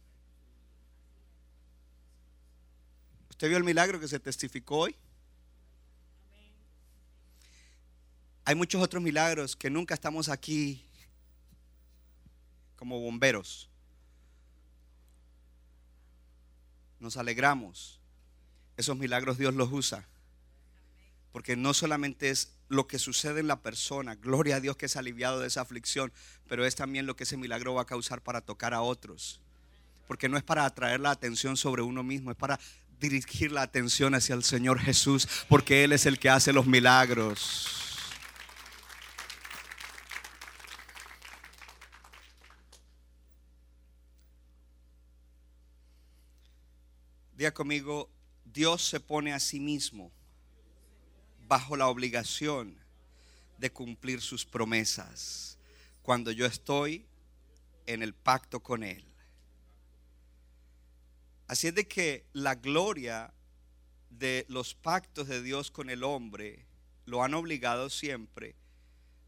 [3.30, 4.96] ¿Usted vio el milagro que se testificó hoy?
[8.44, 10.84] Hay muchos otros milagros que nunca estamos aquí
[12.76, 13.68] como bomberos.
[16.98, 18.00] Nos alegramos.
[18.76, 20.06] Esos milagros Dios los usa.
[21.32, 24.96] Porque no solamente es lo que sucede en la persona, gloria a Dios que es
[24.96, 26.12] aliviado de esa aflicción,
[26.48, 29.40] pero es también lo que ese milagro va a causar para tocar a otros.
[30.06, 32.60] Porque no es para atraer la atención sobre uno mismo, es para
[33.00, 37.66] dirigir la atención hacia el Señor Jesús, porque Él es el que hace los milagros.
[47.34, 48.08] Diga conmigo,
[48.44, 50.12] Dios se pone a sí mismo
[51.50, 52.78] bajo la obligación
[53.58, 55.58] de cumplir sus promesas
[56.00, 57.08] cuando yo estoy
[57.86, 59.04] en el pacto con Él.
[61.48, 63.34] Así es de que la gloria
[64.10, 66.66] de los pactos de Dios con el hombre
[67.04, 68.54] lo han obligado siempre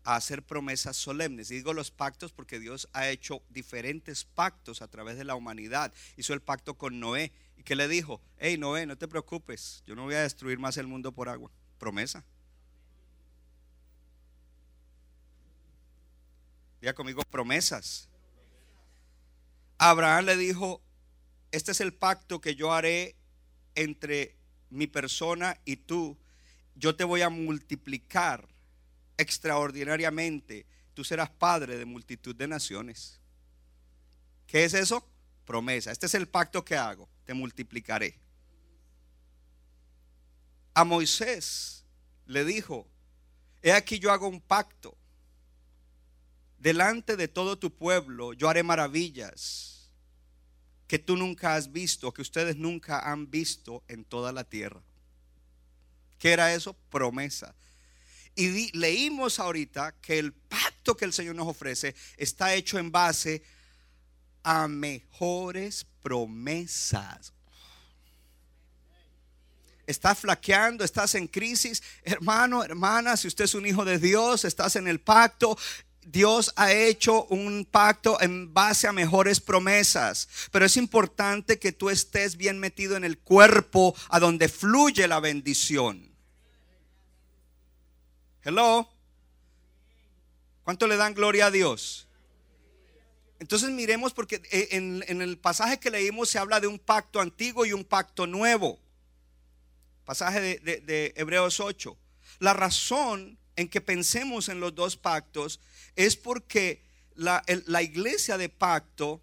[0.04, 1.50] a hacer promesas solemnes.
[1.50, 5.92] Y digo los pactos porque Dios ha hecho diferentes pactos a través de la humanidad.
[6.16, 7.32] Hizo el pacto con Noé.
[7.56, 8.22] ¿Y que le dijo?
[8.38, 11.50] Hey Noé, no te preocupes, yo no voy a destruir más el mundo por agua
[11.82, 12.24] promesa.
[16.80, 18.08] Diga conmigo promesas.
[19.78, 20.80] Abraham le dijo,
[21.50, 23.16] este es el pacto que yo haré
[23.74, 24.36] entre
[24.70, 26.16] mi persona y tú.
[26.76, 28.46] Yo te voy a multiplicar
[29.16, 30.66] extraordinariamente.
[30.94, 33.20] Tú serás padre de multitud de naciones.
[34.46, 35.04] ¿Qué es eso?
[35.44, 35.90] Promesa.
[35.90, 37.08] Este es el pacto que hago.
[37.24, 38.21] Te multiplicaré
[40.74, 41.84] a Moisés
[42.26, 42.88] le dijo,
[43.62, 44.96] he aquí yo hago un pacto.
[46.58, 49.90] Delante de todo tu pueblo yo haré maravillas
[50.86, 54.82] que tú nunca has visto, que ustedes nunca han visto en toda la tierra.
[56.18, 56.74] ¿Qué era eso?
[56.90, 57.54] Promesa.
[58.34, 63.42] Y leímos ahorita que el pacto que el Señor nos ofrece está hecho en base
[64.42, 67.32] a mejores promesas
[69.86, 74.76] estás flaqueando, estás en crisis, hermano, hermana, si usted es un hijo de Dios, estás
[74.76, 75.56] en el pacto,
[76.04, 81.90] Dios ha hecho un pacto en base a mejores promesas, pero es importante que tú
[81.90, 86.10] estés bien metido en el cuerpo a donde fluye la bendición.
[88.42, 88.88] Hello.
[90.64, 92.08] ¿Cuánto le dan gloria a Dios?
[93.38, 97.66] Entonces miremos porque en, en, el pasaje que leímos se habla de un pacto antiguo
[97.66, 98.78] y un pacto nuevo
[100.04, 101.96] pasaje de, Hebreos 8.
[102.38, 105.60] La razón en que pensemos en los dos pactos
[105.96, 106.82] es porque
[107.14, 107.42] la,
[107.82, 109.22] iglesia de pacto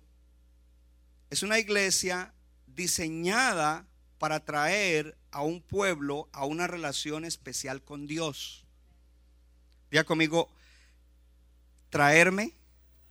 [1.30, 2.34] es una iglesia
[2.68, 3.86] diseñada
[4.18, 8.66] para traer a un pueblo a una relación especial con Dios.
[9.92, 10.52] Diga conmigo,
[11.90, 12.54] traerme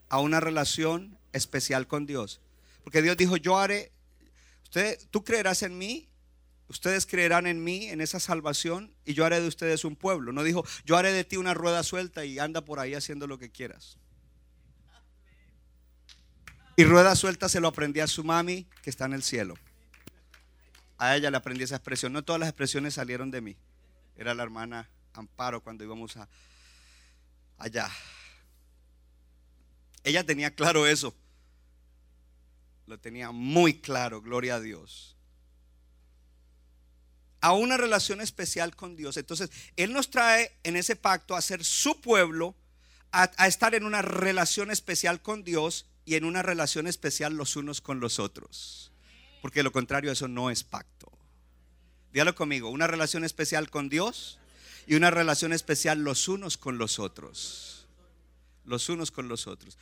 [0.07, 2.41] a una relación especial con Dios.
[2.83, 3.91] Porque Dios dijo, yo haré,
[5.11, 6.08] tú creerás en mí,
[6.69, 10.31] ustedes creerán en mí, en esa salvación, y yo haré de ustedes un pueblo.
[10.31, 13.37] No dijo, yo haré de ti una rueda suelta y anda por ahí haciendo lo
[13.37, 13.97] que quieras.
[16.77, 19.55] Y rueda suelta se lo aprendí a su mami que está en el cielo.
[20.97, 22.13] A ella le aprendí esa expresión.
[22.13, 23.57] No todas las expresiones salieron de mí.
[24.15, 26.29] Era la hermana Amparo cuando íbamos a,
[27.57, 27.89] allá.
[30.03, 31.13] Ella tenía claro eso.
[32.85, 35.18] Lo tenía muy claro, gloria a Dios.
[37.41, 39.17] A una relación especial con Dios.
[39.17, 42.55] Entonces, Él nos trae en ese pacto a ser su pueblo,
[43.11, 47.81] a, estar en una relación especial con Dios y en una relación especial los unos
[47.81, 48.91] con los otros.
[49.41, 51.11] Porque lo contrario, eso no es pacto.
[52.11, 54.39] Dígalo conmigo, una relación especial con Dios
[54.87, 57.87] y una relación especial los unos con los otros.
[58.65, 59.77] Los unos con los otros.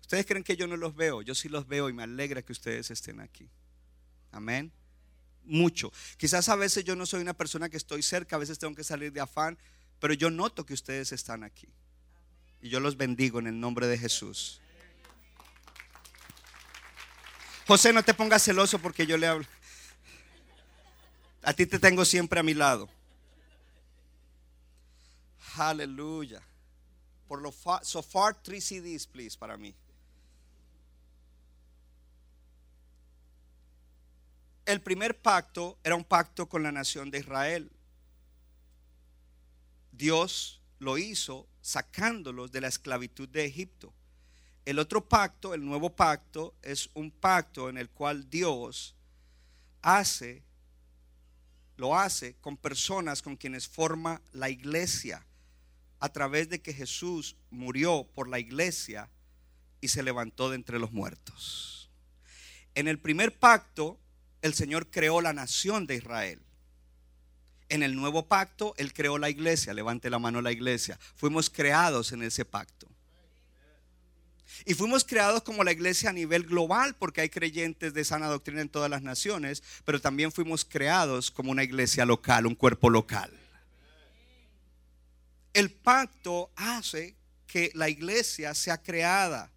[0.00, 2.52] Ustedes creen que yo no los veo, yo sí los veo y me alegra que
[2.52, 3.48] ustedes estén aquí.
[4.32, 4.72] Amén.
[5.44, 5.92] Mucho.
[6.16, 8.84] Quizás a veces yo no soy una persona que estoy cerca, a veces tengo que
[8.84, 9.58] salir de afán,
[9.98, 11.68] pero yo noto que ustedes están aquí.
[12.62, 14.60] Y yo los bendigo en el nombre de Jesús.
[17.66, 19.46] José, no te pongas celoso porque yo le hablo.
[21.42, 22.88] A ti te tengo siempre a mi lado.
[25.56, 26.42] Aleluya.
[27.28, 29.74] Por lo fa so far, three CDs, please, para mí.
[34.66, 37.72] El primer pacto era un pacto con la nación de Israel.
[39.92, 43.92] Dios lo hizo sacándolos de la esclavitud de Egipto.
[44.64, 48.94] El otro pacto, el nuevo pacto, es un pacto en el cual Dios
[49.82, 50.42] hace,
[51.76, 55.26] lo hace con personas con quienes forma la iglesia
[55.98, 59.10] a través de que Jesús murió por la iglesia
[59.80, 61.90] y se levantó de entre los muertos.
[62.74, 63.98] En el primer pacto,
[64.42, 66.40] el Señor creó la nación de Israel.
[67.68, 69.72] En el nuevo pacto, Él creó la iglesia.
[69.74, 70.98] Levante la mano la iglesia.
[71.14, 72.88] Fuimos creados en ese pacto.
[74.64, 78.60] Y fuimos creados como la iglesia a nivel global, porque hay creyentes de sana doctrina
[78.60, 83.30] en todas las naciones, pero también fuimos creados como una iglesia local, un cuerpo local.
[85.52, 89.50] El pacto hace que la iglesia sea creada.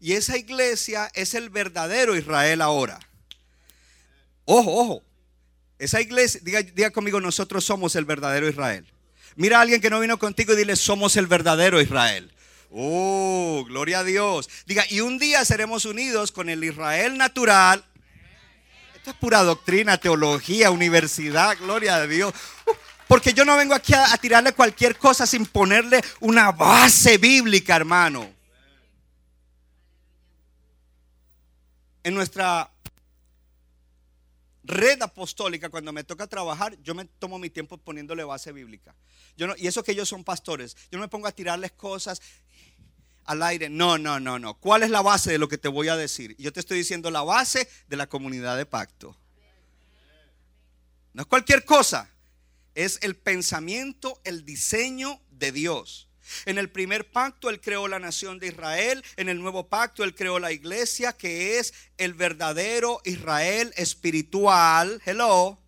[0.00, 2.98] Y esa iglesia es el verdadero Israel ahora.
[4.46, 5.02] Ojo, ojo.
[5.78, 8.86] Esa iglesia, diga, diga conmigo, nosotros somos el verdadero Israel.
[9.34, 12.32] Mira a alguien que no vino contigo y dile, somos el verdadero Israel.
[12.70, 14.48] Oh, gloria a Dios.
[14.64, 17.84] Diga, y un día seremos unidos con el Israel natural.
[18.94, 22.32] Esto es pura doctrina, teología, universidad, gloria a Dios.
[22.66, 22.70] Uh,
[23.06, 27.76] porque yo no vengo aquí a, a tirarle cualquier cosa sin ponerle una base bíblica,
[27.76, 28.30] hermano.
[32.02, 32.70] En nuestra
[34.66, 38.94] red apostólica, cuando me toca trabajar, yo me tomo mi tiempo poniéndole base bíblica.
[39.36, 42.20] Yo no, y eso que ellos son pastores, yo no me pongo a tirarles cosas
[43.24, 43.68] al aire.
[43.68, 44.54] No, no, no, no.
[44.54, 46.34] ¿Cuál es la base de lo que te voy a decir?
[46.38, 49.16] Yo te estoy diciendo la base de la comunidad de pacto.
[51.12, 52.10] No es cualquier cosa.
[52.74, 56.08] Es el pensamiento, el diseño de Dios.
[56.44, 59.04] En el primer pacto Él creó la nación de Israel.
[59.16, 65.00] En el nuevo pacto Él creó la iglesia, que es el verdadero Israel espiritual.
[65.04, 65.58] Hello.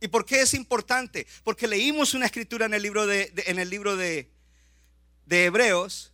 [0.00, 1.26] ¿Y por qué es importante?
[1.44, 4.32] Porque leímos una escritura en el libro de, en el libro de,
[5.26, 6.12] de Hebreos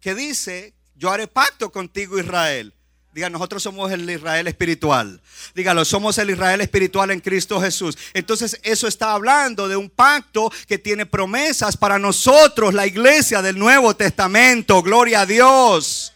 [0.00, 2.74] que dice, yo haré pacto contigo Israel.
[3.20, 5.20] Diga, nosotros somos el Israel espiritual.
[5.54, 7.98] Dígalo, somos el Israel espiritual en Cristo Jesús.
[8.14, 13.58] Entonces eso está hablando de un pacto que tiene promesas para nosotros, la iglesia del
[13.58, 14.82] Nuevo Testamento.
[14.82, 16.14] Gloria a Dios.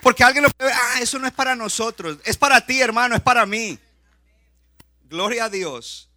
[0.00, 2.16] Porque alguien lo puede, ah, eso no es para nosotros.
[2.24, 3.78] Es para ti, hermano, es para mí.
[5.04, 6.08] Gloria a Dios.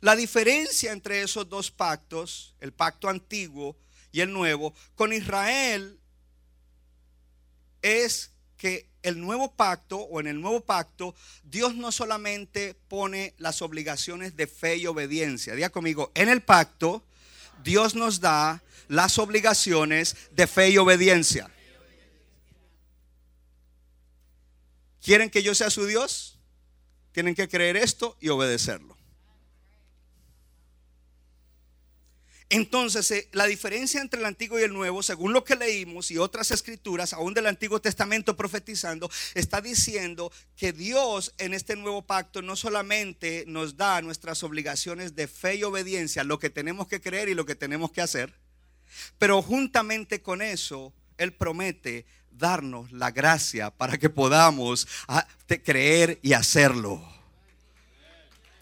[0.00, 3.76] La diferencia entre esos dos pactos, el pacto antiguo
[4.10, 5.97] y el nuevo, con Israel
[7.82, 11.14] es que el nuevo pacto o en el nuevo pacto,
[11.44, 15.54] Dios no solamente pone las obligaciones de fe y obediencia.
[15.54, 17.04] Diga conmigo, en el pacto,
[17.62, 21.50] Dios nos da las obligaciones de fe y obediencia.
[25.00, 26.38] ¿Quieren que yo sea su Dios?
[27.12, 28.97] Tienen que creer esto y obedecerlo.
[32.50, 36.16] Entonces, eh, la diferencia entre el Antiguo y el Nuevo, según lo que leímos y
[36.16, 42.40] otras escrituras, aún del Antiguo Testamento profetizando, está diciendo que Dios en este nuevo pacto
[42.40, 47.28] no solamente nos da nuestras obligaciones de fe y obediencia, lo que tenemos que creer
[47.28, 48.32] y lo que tenemos que hacer,
[49.18, 55.26] pero juntamente con eso, Él promete darnos la gracia para que podamos ah,
[55.64, 57.06] creer y hacerlo.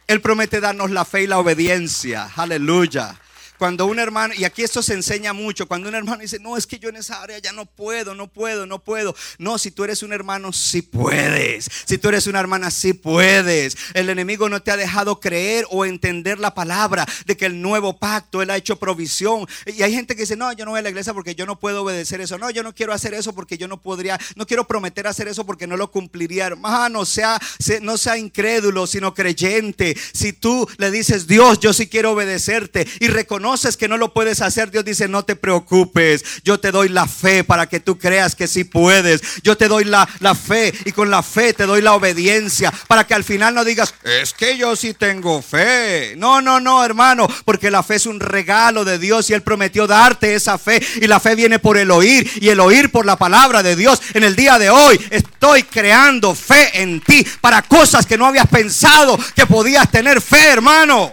[0.09, 2.31] Él promete darnos la fe y la obediencia.
[2.37, 3.21] Aleluya.
[3.59, 6.67] Cuando un hermano, y aquí esto se enseña mucho, cuando un hermano dice, no, es
[6.67, 9.15] que yo en esa área ya no puedo, no puedo, no puedo.
[9.39, 11.69] No, si tú eres un hermano, sí puedes.
[11.87, 13.77] Si tú eres una hermana, sí puedes.
[13.95, 17.99] El enemigo no te ha dejado creer o entender la palabra de que el nuevo
[17.99, 19.47] pacto, Él ha hecho provisión.
[19.67, 21.59] Y hay gente que dice, no, yo no voy a la iglesia porque yo no
[21.59, 22.39] puedo obedecer eso.
[22.39, 25.47] No, yo no quiero hacer eso porque yo no podría, no quiero prometer hacer eso
[25.47, 26.47] porque no lo cumpliría.
[26.47, 29.97] Hermano, sea, se- no sea incrédulo, sino creyente.
[30.13, 33.09] Si tú le dices, Dios, yo sí quiero obedecerte y
[33.47, 36.25] reconoces que no lo puedes hacer, Dios dice, no te preocupes.
[36.43, 39.21] Yo te doy la fe para que tú creas que sí puedes.
[39.45, 43.07] Yo te doy la, la fe y con la fe te doy la obediencia para
[43.07, 46.15] que al final no digas, es que yo sí tengo fe.
[46.17, 49.87] No, no, no, hermano, porque la fe es un regalo de Dios y Él prometió
[49.87, 53.15] darte esa fe y la fe viene por el oír y el oír por la
[53.15, 54.03] palabra de Dios.
[54.15, 58.49] En el día de hoy estoy creando fe en ti para cosas que no habías
[58.49, 61.13] pensado que podías tener fe, hermano.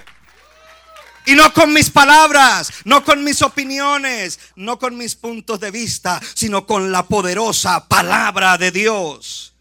[1.25, 6.21] Y no con mis palabras, no con mis opiniones, no con mis puntos de vista,
[6.33, 9.53] sino con la poderosa palabra de Dios.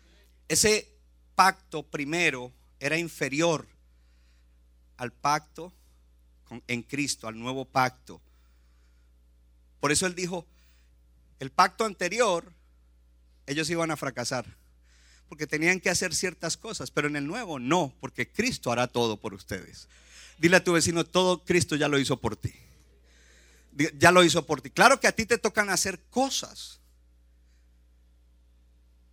[0.48, 0.88] Ese
[1.34, 3.66] pacto primero era inferior
[4.96, 5.72] al pacto
[6.66, 8.20] en Cristo, al nuevo pacto.
[9.80, 10.46] Por eso él dijo,
[11.38, 12.52] el pacto anterior,
[13.46, 14.46] ellos iban a fracasar,
[15.28, 19.16] porque tenían que hacer ciertas cosas, pero en el nuevo no, porque Cristo hará todo
[19.16, 19.88] por ustedes.
[20.38, 22.52] Dile a tu vecino, todo Cristo ya lo hizo por ti.
[23.98, 24.70] Ya lo hizo por ti.
[24.70, 26.80] Claro que a ti te tocan hacer cosas,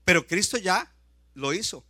[0.03, 0.91] pero Cristo ya
[1.33, 1.85] lo hizo.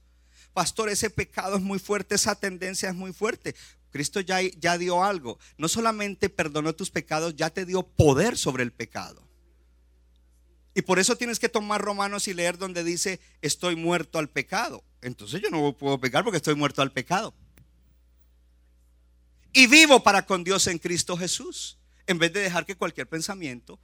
[0.53, 3.55] Pastor, ese pecado es muy fuerte, esa tendencia es muy fuerte.
[3.91, 5.39] Cristo ya, ya dio algo.
[5.57, 9.27] No solamente perdonó tus pecados, ya te dio poder sobre el pecado.
[10.73, 14.83] Y por eso tienes que tomar Romanos y leer donde dice, estoy muerto al pecado.
[15.01, 17.33] Entonces yo no puedo pecar porque estoy muerto al pecado.
[19.51, 21.77] Y vivo para con Dios en Cristo Jesús.
[22.07, 23.79] En vez de dejar que cualquier pensamiento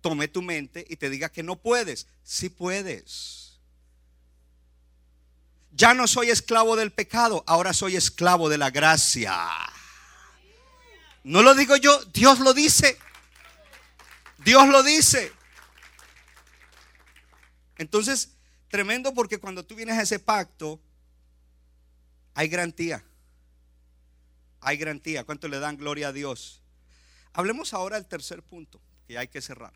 [0.00, 2.06] tome tu mente y te diga que no puedes.
[2.22, 3.60] Sí puedes.
[5.70, 9.34] Ya no soy esclavo del pecado, ahora soy esclavo de la gracia.
[11.24, 12.98] No lo digo yo, Dios lo dice.
[14.38, 15.32] Dios lo dice.
[17.78, 18.32] Entonces,
[18.68, 20.80] tremendo porque cuando tú vienes a ese pacto,
[22.34, 23.02] hay garantía.
[24.62, 25.24] Hay garantía.
[25.24, 26.62] ¿Cuánto le dan gloria a Dios?
[27.32, 29.74] Hablemos ahora del tercer punto, que hay que cerrar.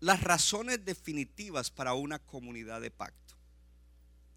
[0.00, 3.34] Las razones definitivas para una comunidad de pacto.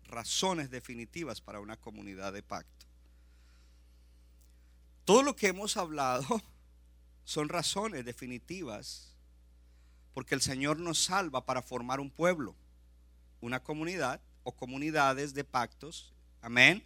[0.05, 2.86] Razones definitivas para una comunidad de pacto.
[5.05, 6.26] Todo lo que hemos hablado
[7.24, 9.16] son razones definitivas
[10.13, 12.55] porque el Señor nos salva para formar un pueblo,
[13.41, 16.13] una comunidad o comunidades de pactos.
[16.41, 16.84] Amén.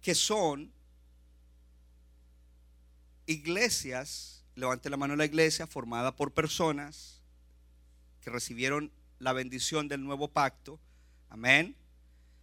[0.00, 0.72] Que son
[3.26, 7.20] iglesias, levante la mano la iglesia, formada por personas
[8.20, 10.80] que recibieron la bendición del nuevo pacto.
[11.28, 11.76] Amén.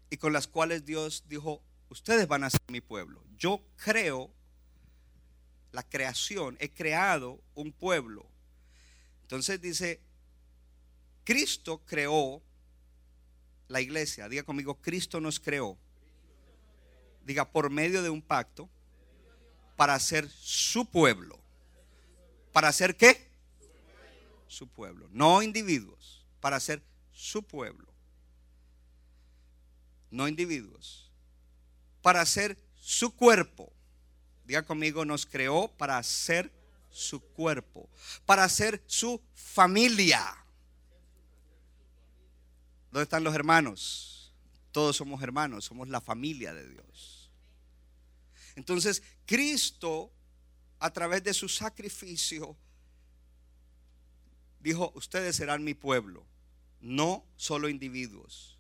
[0.10, 3.24] Y con las cuales Dios dijo, ustedes van a ser mi pueblo.
[3.38, 4.32] Yo creo
[5.72, 8.26] la creación, he creado un pueblo.
[9.24, 10.02] Entonces dice,
[11.24, 12.42] Cristo creó
[13.68, 14.30] la iglesia.
[14.30, 15.78] Diga conmigo, Cristo nos creó.
[17.28, 18.70] Diga, por medio de un pacto
[19.76, 21.38] para ser su pueblo.
[22.54, 23.30] ¿Para ser qué?
[24.48, 25.10] Su pueblo.
[25.12, 27.92] No individuos, para ser su pueblo.
[30.10, 31.12] No individuos.
[32.02, 33.74] Para ser su cuerpo.
[34.46, 36.50] Diga conmigo, nos creó para ser
[36.90, 37.90] su cuerpo,
[38.26, 40.24] para ser su familia.
[42.90, 44.34] ¿Dónde están los hermanos?
[44.72, 47.17] Todos somos hermanos, somos la familia de Dios.
[48.58, 50.12] Entonces, Cristo,
[50.80, 52.58] a través de su sacrificio,
[54.60, 56.26] dijo, ustedes serán mi pueblo,
[56.82, 58.58] no solo individuos,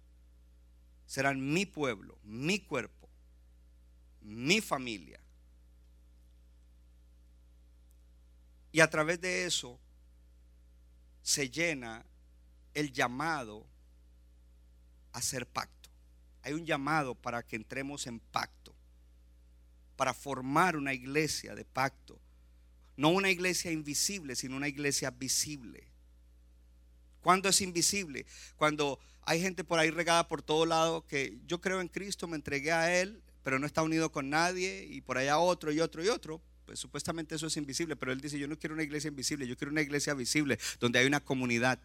[1.07, 3.09] serán mi pueblo, mi cuerpo,
[4.21, 5.19] mi familia.
[8.71, 9.79] Y a través de eso
[11.23, 12.05] se llena
[12.75, 13.65] el llamado
[15.11, 15.89] a hacer pacto.
[16.43, 18.56] Hay un llamado para que entremos en pacto,
[19.97, 22.17] para formar una iglesia de pacto.
[22.95, 25.87] No una iglesia invisible, sino una iglesia visible.
[27.21, 28.25] ¿Cuándo es invisible?
[28.55, 32.37] Cuando hay gente por ahí regada por todo lado que yo creo en Cristo, me
[32.37, 36.03] entregué a Él, pero no está unido con nadie y por allá otro y otro
[36.03, 36.41] y otro.
[36.65, 39.55] pues supuestamente eso es invisible, pero él dice, yo no quiero una iglesia invisible, yo
[39.55, 41.79] quiero una iglesia visible, donde hay una comunidad.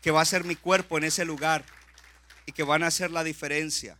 [0.00, 1.64] Que va a ser mi cuerpo en ese lugar
[2.46, 3.98] y que van a hacer la diferencia.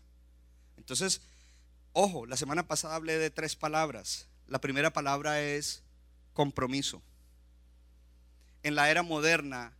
[0.84, 1.22] Entonces,
[1.94, 4.28] ojo, la semana pasada hablé de tres palabras.
[4.48, 5.82] La primera palabra es
[6.34, 7.00] compromiso.
[8.62, 9.72] En la era moderna,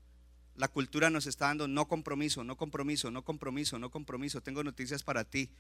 [0.57, 4.41] la cultura nos está dando no compromiso, no compromiso, no compromiso, no compromiso.
[4.41, 5.51] Tengo noticias para ti.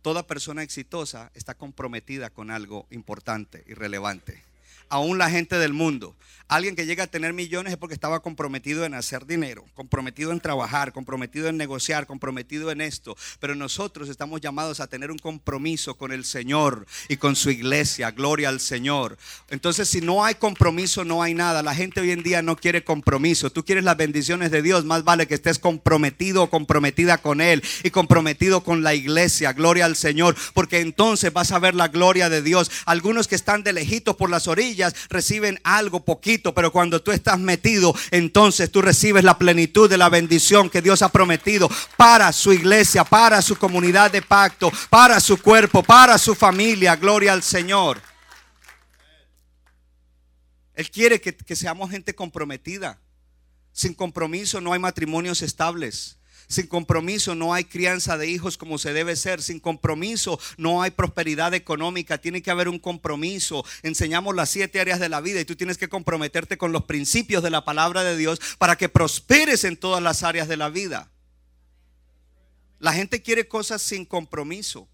[0.00, 4.49] Toda persona exitosa está comprometida con algo importante y relevante
[4.90, 6.14] aún la gente del mundo.
[6.50, 10.40] Alguien que llega a tener millones es porque estaba comprometido en hacer dinero, comprometido en
[10.40, 13.16] trabajar, comprometido en negociar, comprometido en esto.
[13.38, 18.10] Pero nosotros estamos llamados a tener un compromiso con el Señor y con su iglesia.
[18.10, 19.16] Gloria al Señor.
[19.48, 21.62] Entonces, si no hay compromiso, no hay nada.
[21.62, 23.50] La gente hoy en día no quiere compromiso.
[23.50, 24.84] Tú quieres las bendiciones de Dios.
[24.84, 29.52] Más vale que estés comprometido o comprometida con Él y comprometido con la iglesia.
[29.52, 30.34] Gloria al Señor.
[30.52, 32.72] Porque entonces vas a ver la gloria de Dios.
[32.86, 37.38] Algunos que están de lejitos por las orillas reciben algo poquito, pero cuando tú estás
[37.38, 42.52] metido, entonces tú recibes la plenitud de la bendición que Dios ha prometido para su
[42.52, 46.96] iglesia, para su comunidad de pacto, para su cuerpo, para su familia.
[46.96, 48.00] Gloria al Señor.
[50.74, 52.98] Él quiere que, seamos gente comprometida.
[53.72, 56.19] Sin compromiso no hay matrimonios estables.
[56.50, 59.40] Sin compromiso no hay crianza de hijos como se debe ser.
[59.40, 62.18] Sin compromiso no hay prosperidad económica.
[62.18, 63.64] Tiene que haber un compromiso.
[63.84, 67.44] Enseñamos las siete áreas de la vida y tú tienes que comprometerte con los principios
[67.44, 71.12] de la palabra de Dios para que prosperes en todas las áreas de la vida.
[72.80, 74.88] La gente quiere cosas sin compromiso.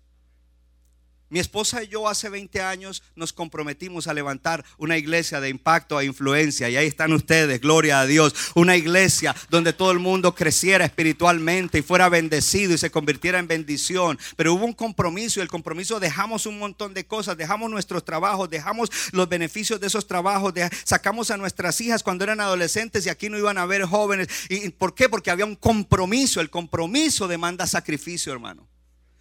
[1.29, 6.01] Mi esposa y yo hace 20 años nos comprometimos a levantar una iglesia de impacto
[6.01, 6.69] e influencia.
[6.69, 8.33] Y ahí están ustedes, gloria a Dios.
[8.55, 13.49] Una iglesia donde todo el mundo creciera espiritualmente y fuera bendecido y se convirtiera en
[13.49, 14.17] bendición.
[14.37, 17.37] Pero hubo un compromiso y el compromiso dejamos un montón de cosas.
[17.37, 20.55] Dejamos nuestros trabajos, dejamos los beneficios de esos trabajos.
[20.85, 24.29] sacamos a nuestras hijas cuando eran adolescentes y aquí no iban a ver jóvenes.
[24.49, 25.09] ¿Y por qué?
[25.09, 26.41] Porque había un compromiso.
[26.41, 28.76] El compromiso demanda sacrificio, hermano.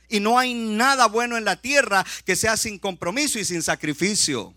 [0.10, 4.54] Y no hay nada bueno en la tierra que sea sin compromiso y sin sacrificio.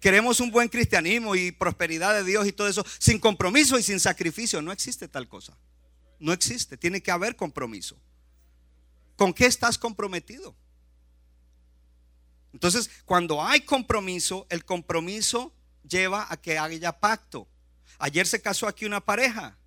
[0.00, 4.00] Queremos un buen cristianismo y prosperidad de Dios y todo eso sin compromiso y sin
[4.00, 4.60] sacrificio.
[4.60, 5.56] No existe tal cosa.
[6.18, 6.76] No existe.
[6.76, 7.98] Tiene que haber compromiso.
[9.16, 10.54] ¿Con qué estás comprometido?
[12.52, 15.54] Entonces, cuando hay compromiso, el compromiso
[15.88, 17.48] lleva a que haya pacto.
[17.98, 19.58] Ayer se casó aquí una pareja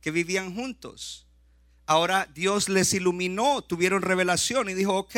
[0.00, 1.27] que vivían juntos
[1.88, 5.16] ahora Dios les iluminó, tuvieron revelación y dijo, ok,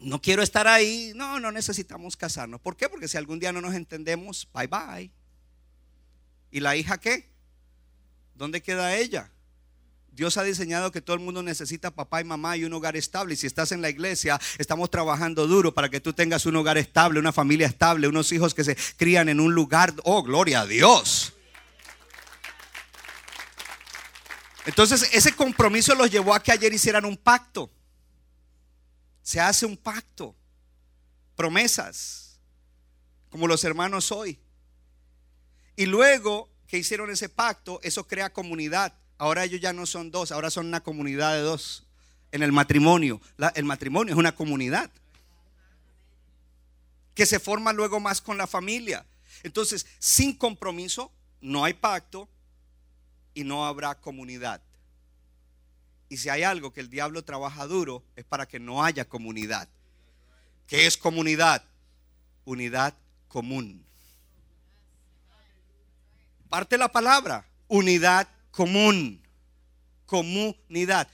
[0.00, 2.60] no quiero estar ahí, no, no necesitamos casarnos.
[2.60, 2.88] ¿Por qué?
[2.88, 5.12] Porque si algún día no nos entendemos, bye bye.
[6.50, 7.30] ¿Y la hija qué?
[8.34, 9.30] ¿Dónde queda ella?
[10.10, 13.34] Dios ha diseñado que todo el mundo necesita papá y mamá y un hogar estable.
[13.34, 16.78] Y si estás en la iglesia, estamos trabajando duro para que tú tengas un hogar
[16.78, 19.94] estable, una familia estable, unos hijos que se crían en un lugar.
[20.04, 21.35] Oh, gloria a Dios.
[24.66, 27.70] Entonces ese compromiso los llevó a que ayer hicieran un pacto.
[29.22, 30.34] Se hace un pacto.
[31.36, 32.40] Promesas.
[33.30, 34.38] Como los hermanos hoy.
[35.76, 38.92] Y luego que hicieron ese pacto, eso crea comunidad.
[39.18, 41.86] Ahora ellos ya no son dos, ahora son una comunidad de dos.
[42.32, 43.20] En el matrimonio.
[43.54, 44.90] el matrimonio es una comunidad.
[47.14, 49.06] Que se forma luego más con la familia.
[49.44, 52.28] Entonces, sin compromiso, no hay pacto,
[53.36, 54.62] y no habrá comunidad.
[56.08, 59.68] Y si hay algo que el diablo trabaja duro es para que no haya comunidad.
[60.66, 61.62] ¿Qué es comunidad?
[62.46, 62.94] Unidad
[63.28, 63.84] común.
[66.48, 69.22] Parte la palabra, unidad común.
[70.06, 71.06] Comunidad.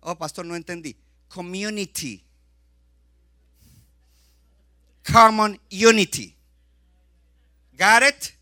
[0.00, 0.96] Oh, pastor, no entendí.
[1.28, 2.24] Community.
[5.02, 6.34] Common unity.
[7.76, 8.39] Got it?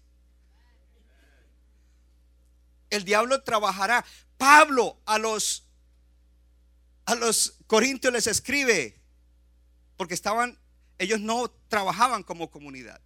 [2.91, 4.05] El diablo trabajará.
[4.37, 5.65] Pablo a los
[7.07, 9.01] a los corintios les escribe
[9.97, 10.59] porque estaban
[10.99, 13.01] ellos no trabajaban como comunidad.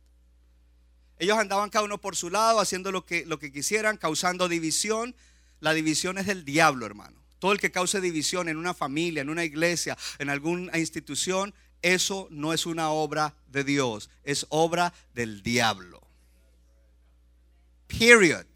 [1.18, 5.14] Ellos andaban cada uno por su lado haciendo lo que lo que quisieran, causando división.
[5.61, 7.22] La división es del diablo, hermano.
[7.39, 12.28] Todo el que cause división en una familia, en una iglesia, en alguna institución, eso
[12.30, 16.01] no es una obra de Dios, es obra del diablo.
[17.89, 18.47] Period.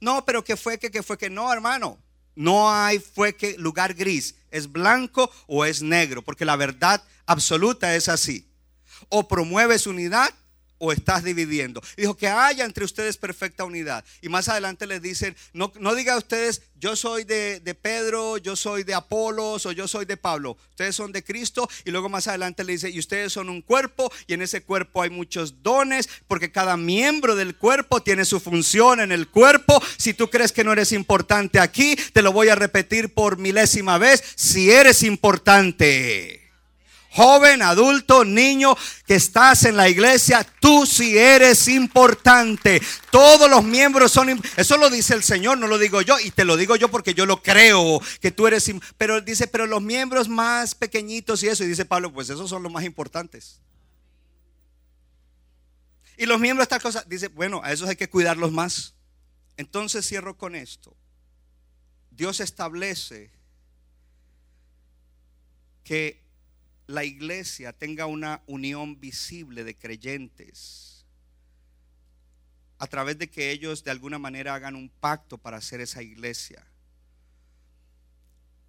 [0.00, 1.98] No, pero que fue que, que fue que no, hermano.
[2.34, 4.36] No hay fue que lugar gris.
[4.50, 6.22] Es blanco o es negro.
[6.22, 8.48] Porque la verdad absoluta es así.
[9.08, 10.30] O promueves unidad
[10.78, 11.82] o estás dividiendo.
[11.96, 14.04] Dijo que haya entre ustedes perfecta unidad.
[14.22, 18.38] Y más adelante les dicen, no, no diga a ustedes, yo soy de, de, Pedro,
[18.38, 20.56] yo soy de Apolos o yo soy de Pablo.
[20.70, 21.68] Ustedes son de Cristo.
[21.84, 25.02] Y luego más adelante le dice, y ustedes son un cuerpo y en ese cuerpo
[25.02, 29.82] hay muchos dones porque cada miembro del cuerpo tiene su función en el cuerpo.
[29.96, 33.98] Si tú crees que no eres importante aquí, te lo voy a repetir por milésima
[33.98, 36.37] vez, si eres importante
[37.18, 42.80] joven, adulto, niño que estás en la iglesia, tú sí eres importante.
[43.10, 46.44] Todos los miembros son, eso lo dice el Señor, no lo digo yo, y te
[46.44, 50.28] lo digo yo porque yo lo creo, que tú eres, pero dice, pero los miembros
[50.28, 53.60] más pequeñitos y eso, y dice Pablo, pues esos son los más importantes.
[56.16, 58.94] Y los miembros de estas cosas, dice, bueno, a esos hay que cuidarlos más.
[59.56, 60.96] Entonces cierro con esto.
[62.12, 63.32] Dios establece
[65.82, 66.27] que
[66.88, 71.04] la iglesia tenga una unión visible de creyentes
[72.78, 76.66] a través de que ellos de alguna manera hagan un pacto para hacer esa iglesia.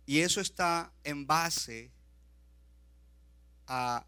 [0.05, 1.91] Y eso está en base
[3.67, 4.05] a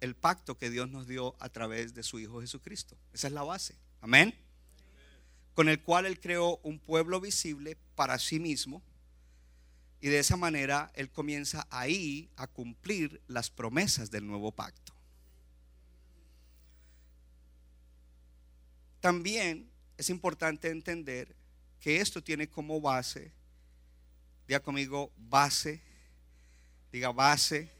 [0.00, 2.96] el pacto que Dios nos dio a través de su Hijo Jesucristo.
[3.12, 3.76] Esa es la base.
[4.00, 4.34] Amén.
[5.54, 8.82] Con el cual Él creó un pueblo visible para sí mismo
[10.00, 14.94] y de esa manera Él comienza ahí a cumplir las promesas del nuevo pacto.
[19.00, 21.34] También es importante entender
[21.80, 23.32] que esto tiene como base,
[24.46, 25.80] diga conmigo, base,
[26.92, 27.70] diga base,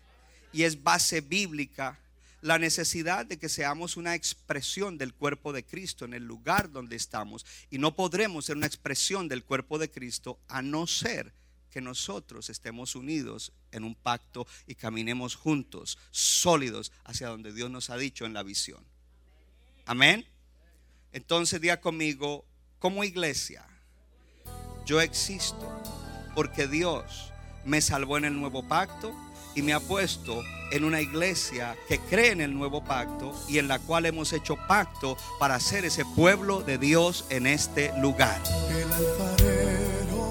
[0.52, 1.98] y es base bíblica
[2.42, 6.96] la necesidad de que seamos una expresión del cuerpo de Cristo en el lugar donde
[6.96, 7.44] estamos.
[7.70, 11.34] Y no podremos ser una expresión del cuerpo de Cristo a no ser
[11.70, 17.90] que nosotros estemos unidos en un pacto y caminemos juntos, sólidos, hacia donde Dios nos
[17.90, 18.84] ha dicho en la visión.
[19.86, 20.26] Amén.
[21.12, 22.44] Entonces diga conmigo,
[22.78, 23.66] como iglesia,
[24.86, 25.68] yo existo
[26.34, 27.32] porque Dios
[27.64, 29.14] me salvó en el nuevo pacto
[29.54, 33.68] y me ha puesto en una iglesia que cree en el nuevo pacto y en
[33.68, 38.40] la cual hemos hecho pacto para ser ese pueblo de Dios en este lugar.